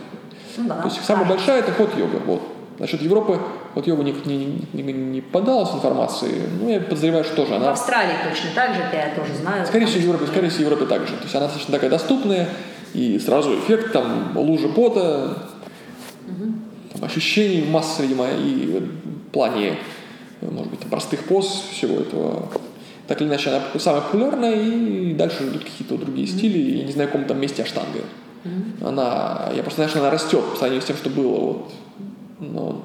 [0.57, 2.21] Ну, да, То есть самая большая это хот-йога.
[2.25, 2.41] Вот.
[2.79, 3.39] Насчет Европы,
[3.73, 7.67] вот йога не, не, не, не подалась информации, ну, я подозреваю, что тоже она...
[7.67, 9.65] В Австралии точно так же, я тоже знаю.
[9.65, 11.13] Скорее всего, Европе, скорее всего, в Европе так же.
[11.15, 12.49] То есть она достаточно такая доступная,
[12.93, 15.37] и сразу эффект, там, лужи пота,
[16.27, 16.51] угу.
[16.91, 18.89] там, ощущений массы, видимо, и
[19.27, 19.77] в плане,
[20.41, 22.49] может быть, простых поз всего этого.
[23.07, 27.09] Так или иначе, она самая популярная, и дальше идут какие-то другие стили, и не знаю,
[27.09, 28.01] в каком там месте аштанга.
[28.81, 31.71] Она, я просто знаю, что она растет по сравнению с тем, что было вот
[32.39, 32.81] но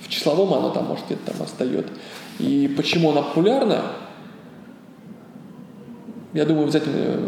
[0.00, 1.92] в числовом оно там, может, где-то там остается.
[2.38, 3.82] И почему она популярна?
[6.32, 7.18] Я думаю, взять э,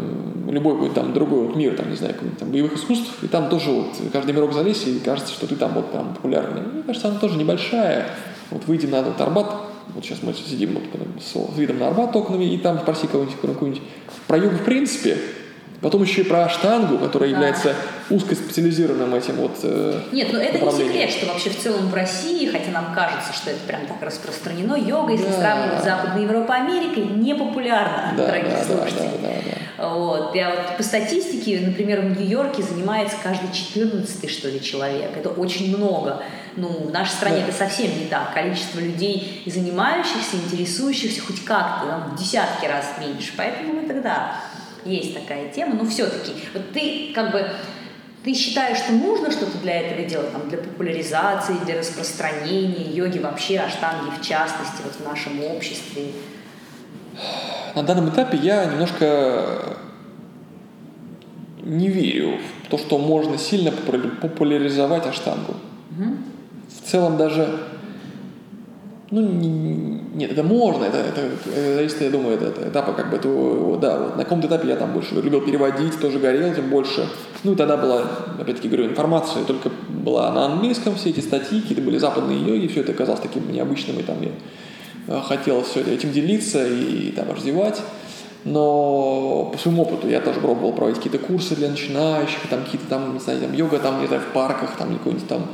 [0.49, 3.69] любой будет там другой вот мир, там, не знаю, там, боевых искусств, и там тоже
[3.69, 6.61] вот каждый мирок залезь, и кажется, что ты там вот там популярный.
[6.61, 8.07] Мне кажется, она тоже небольшая.
[8.49, 9.47] Вот выйти на этот Арбат,
[9.95, 10.83] вот сейчас мы сидим вот,
[11.21, 13.81] с видом на Арбат окнами, и там спроси кого-нибудь, какую-нибудь
[14.27, 15.17] про йогу в принципе,
[15.81, 17.35] Потом еще и про штангу, которая да.
[17.35, 17.75] является
[18.09, 22.47] узкоспециализированным этим вот э, Нет, ну это не секрет, что вообще в целом в России,
[22.47, 25.33] хотя нам кажется, что это прям так распространено, йога, если да.
[25.33, 29.09] сравнивать Западную Европу и Америкой, не популярна, да, дорогие да, слушатели.
[29.21, 29.89] Да, да, да, да.
[29.89, 30.35] Вот.
[30.35, 35.11] Я вот по статистике, например, в Нью-Йорке занимается каждый четырнадцатый, что ли, человек.
[35.15, 36.23] Это очень много.
[36.57, 37.47] Ну, в нашей стране да.
[37.47, 38.33] это совсем не так.
[38.33, 43.33] Количество людей, занимающихся, интересующихся хоть как-то, там, в десятки раз меньше.
[43.35, 44.35] Поэтому мы тогда
[44.85, 47.49] есть такая тема, но все-таки вот ты как бы
[48.23, 53.59] ты считаешь, что нужно что-то для этого делать, там, для популяризации, для распространения йоги вообще,
[53.59, 56.07] аштанги в частности, вот в нашем обществе?
[57.75, 59.77] На данном этапе я немножко
[61.61, 65.53] не верю в то, что можно сильно популяризовать аштангу.
[66.85, 67.49] В целом даже
[69.09, 73.09] ну, не, нет, это можно, это, это, это зависит, я думаю, это, это этапа как
[73.09, 76.69] бы, то, да, вот на каком-то этапе я там больше любил переводить, тоже горел, тем
[76.69, 77.07] больше.
[77.43, 78.03] Ну, и тогда была,
[78.39, 82.81] опять-таки говорю, информация только была на английском, все эти статьи, какие-то были западные йоги, все
[82.81, 84.31] это казалось таким необычным, и там я
[85.07, 87.81] э, хотел все этим делиться и, и там развивать.
[88.43, 93.13] Но по своему опыту я тоже пробовал проводить какие-то курсы для начинающих, там какие-то там,
[93.13, 95.47] не знаю, там йога там, не знаю, в парках, там какой-нибудь там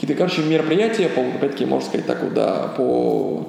[0.00, 3.46] какие-то, короче, мероприятия, по, опять-таки, можно сказать так вот, да, по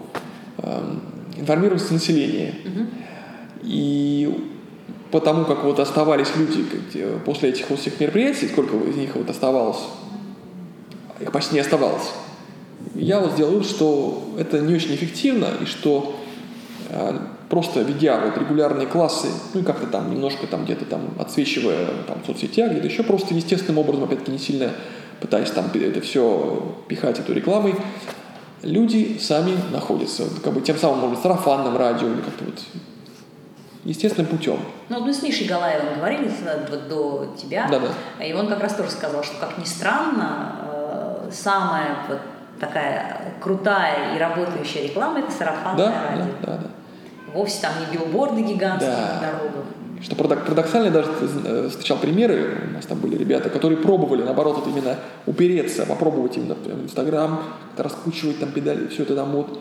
[0.57, 0.95] э,
[1.37, 2.55] информированности населения.
[2.65, 2.87] Угу.
[3.63, 4.49] И
[5.11, 6.65] потому как вот оставались люди
[7.25, 9.79] после этих вот всех мероприятий, сколько из них вот оставалось,
[11.21, 12.11] их почти не оставалось,
[12.95, 16.19] я вот сделал вывод, что это не очень эффективно, и что
[16.89, 21.87] э, просто ведя вот регулярные классы, ну и как-то там немножко там где-то там отсвечивая
[22.07, 24.71] там в соцсетях, где-то еще просто естественным образом, опять-таки, не сильно
[25.21, 27.75] пытаясь там это все пихать эту рекламой,
[28.63, 32.59] люди сами находятся, как бы тем самым, может быть, сарафанным радио или как-то вот
[33.83, 34.59] естественным путем.
[34.89, 36.29] Ну, вот мы с Мишей Галаевым говорили
[36.69, 38.23] вот до тебя, да, да.
[38.23, 42.19] и он как раз тоже сказал, что, как ни странно, э, самая вот
[42.59, 46.25] такая крутая и работающая реклама– это сарафанное да, радио.
[46.41, 46.67] Да, да, да.
[47.33, 49.13] Вовсе там не билборды гигантские да.
[49.13, 49.65] на дорогах.
[50.01, 51.09] Что парадоксально, даже
[51.45, 54.97] э, встречал примеры, у нас там были ребята, которые пробовали, наоборот, вот именно
[55.27, 57.43] упереться, попробовать именно в Инстаграм,
[57.77, 59.59] раскручивать там педали, все это там вот,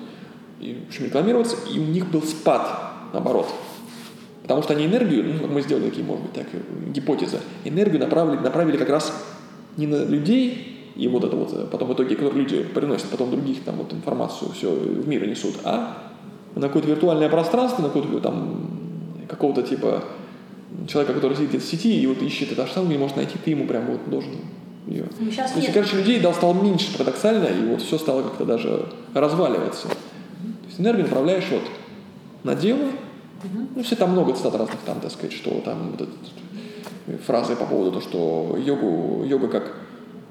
[0.59, 2.67] и, в общем, рекламироваться, и у них был спад,
[3.13, 3.49] наоборот.
[4.43, 6.47] Потому что они энергию, ну, мы сделали такие, может быть, так,
[6.89, 9.13] гипотезы, энергию направили, направили как раз
[9.77, 13.31] не на людей, и вот это вот э, потом в итоге, которые люди приносят потом
[13.31, 15.99] других там вот информацию, все в мир несут, а
[16.55, 18.71] на какое-то виртуальное пространство, на какое-то там
[19.29, 20.03] какого-то типа
[20.87, 23.67] человека, который сидит в сети и вот ищет этот штангу, не может найти, ты ему
[23.67, 24.33] прям вот должен
[24.87, 25.07] ее.
[25.19, 28.45] Ну, сейчас То есть, короче, людей дал стало меньше парадоксально, и вот все стало как-то
[28.45, 29.89] даже разваливаться.
[29.89, 31.63] То есть энергию направляешь вот
[32.45, 33.69] на дело, угу.
[33.77, 37.67] ну, все там много цитат разных, там, так сказать, что там вот этот, фразы по
[37.67, 39.77] поводу того, что йогу, йога как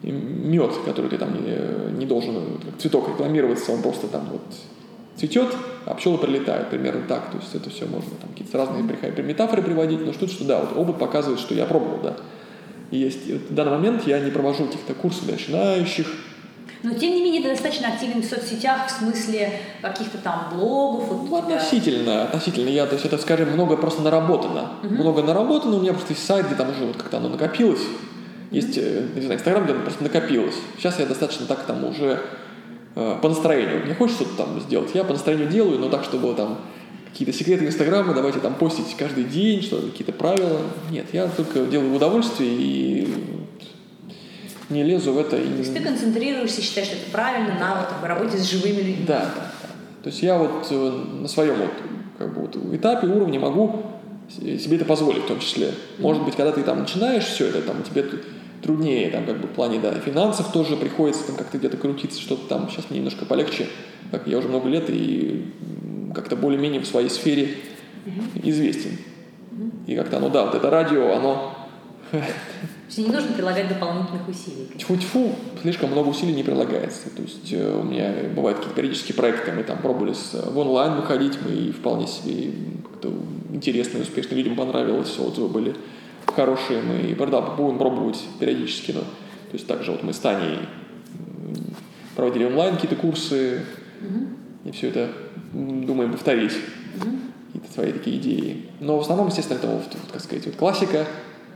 [0.02, 4.42] мед, который ты там не, не должен, как цветок рекламироваться, он просто там вот
[5.20, 5.56] цветет,
[5.86, 7.32] а пчелы прилетают, примерно так.
[7.32, 10.78] То есть это все можно там какие-то разные метафоры приводить, но что что да, вот
[10.78, 12.16] опыт показывает, что я пробовал, да.
[12.92, 16.08] И есть и вот в данный момент я не провожу каких-то курсов для начинающих.
[16.82, 19.52] Но тем не менее ты достаточно активен в соцсетях в смысле
[19.82, 21.10] каких-то там блогов.
[21.10, 22.70] Вот ну, относительно, относительно.
[22.70, 24.72] Я, то есть это, скажем, много просто наработано.
[24.84, 24.94] Угу.
[24.94, 27.82] Много наработано, у меня просто есть сайт, где там уже вот как-то оно накопилось.
[28.52, 30.56] Есть, mm не знаю, Инстаграм, где оно просто накопилось.
[30.78, 32.49] Сейчас я достаточно так там уже Э,
[32.96, 33.86] по настроению.
[33.86, 36.60] Мне хочется что-то там сделать, я по настроению делаю, но так, чтобы там
[37.12, 40.62] какие-то секреты Инстаграма, давайте там постить каждый день, что какие-то правила.
[40.92, 43.08] Нет, я только делаю в удовольствие и
[44.70, 45.32] не лезу в это.
[45.32, 49.06] То есть ты концентрируешься, считаешь, что это правильно на вот, работе с живыми людьми.
[49.08, 49.32] Да.
[50.04, 51.72] То есть я вот э, на своем вот,
[52.18, 53.84] как бы вот этапе, уровне могу
[54.30, 55.74] себе это позволить в том числе.
[55.98, 58.06] Может быть, когда ты там начинаешь все это, там тебе
[58.62, 62.48] труднее, там как бы в плане, да, финансов тоже приходится там как-то где-то крутиться, что-то
[62.48, 63.68] там сейчас мне немножко полегче,
[64.12, 65.46] как я уже много лет и
[66.14, 67.56] как-то более-менее в своей сфере
[68.36, 68.98] известен.
[69.88, 71.56] И как-то, ну да, вот это радио, оно
[72.88, 74.68] есть не нужно прилагать дополнительных усилий.
[74.78, 77.10] Тьфу-тьфу, слишком много усилий не прилагается.
[77.16, 80.96] То есть э, у меня бывают какие-то периодические проекты, мы там пробовали с, в онлайн
[80.96, 82.52] выходить, мы и вполне себе
[83.52, 85.76] интересно и успешно людям понравилось, отзывы были
[86.26, 88.92] хорошие, мы и да, будем пробовать периодически.
[88.92, 90.60] Но, то есть также вот мы с Таней
[92.16, 93.64] проводили онлайн какие-то курсы,
[94.02, 94.28] угу.
[94.66, 95.10] и все это
[95.54, 96.54] думаем повторить.
[96.98, 97.10] Угу.
[97.48, 98.70] Какие-то свои такие идеи.
[98.80, 101.06] Но в основном, естественно, это, вот, как сказать, вот классика,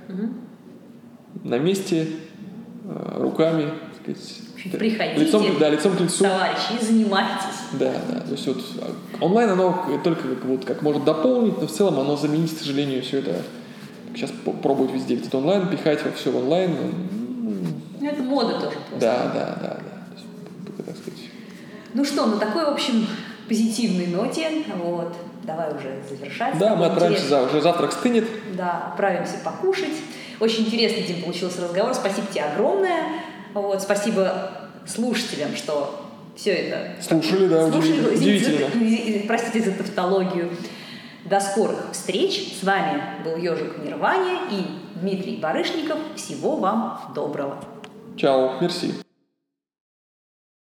[0.10, 0.30] угу
[1.44, 2.08] на месте,
[2.86, 3.70] э, руками,
[4.06, 4.40] так сказать,
[4.80, 6.24] Приходите, лицом, да, лицом к лицу.
[6.24, 7.60] товарищи, и занимайтесь.
[7.74, 8.22] Да, да.
[8.22, 12.00] То есть вот а, онлайн оно только как, вот, как может дополнить, но в целом
[12.00, 13.42] оно заменит, к сожалению, все это.
[14.16, 16.76] Сейчас пробуют везде где-то онлайн, пихать во все в онлайн.
[18.00, 19.00] Ну, это мода тоже просто.
[19.00, 20.84] Да, да, да, да.
[20.86, 21.20] Так сказать.
[21.94, 23.08] Ну что, на такой, в общем,
[23.48, 26.58] позитивной ноте, вот, давай уже завершать.
[26.58, 28.28] Да, мы отправимся, за, уже завтрак стынет.
[28.56, 29.94] Да, отправимся покушать.
[30.40, 31.94] Очень интересный, Дим, получился разговор.
[31.94, 33.04] Спасибо тебе огромное.
[33.54, 34.52] Вот, спасибо
[34.86, 37.02] слушателям, что все это...
[37.02, 38.68] Слушали, да, слушали, удивительно.
[38.74, 40.50] Извините, простите за тавтологию.
[41.26, 42.58] До скорых встреч.
[42.60, 45.98] С вами был Ежик Мирвания и Дмитрий Барышников.
[46.16, 47.58] Всего вам доброго.
[48.18, 48.94] Чао, мерси.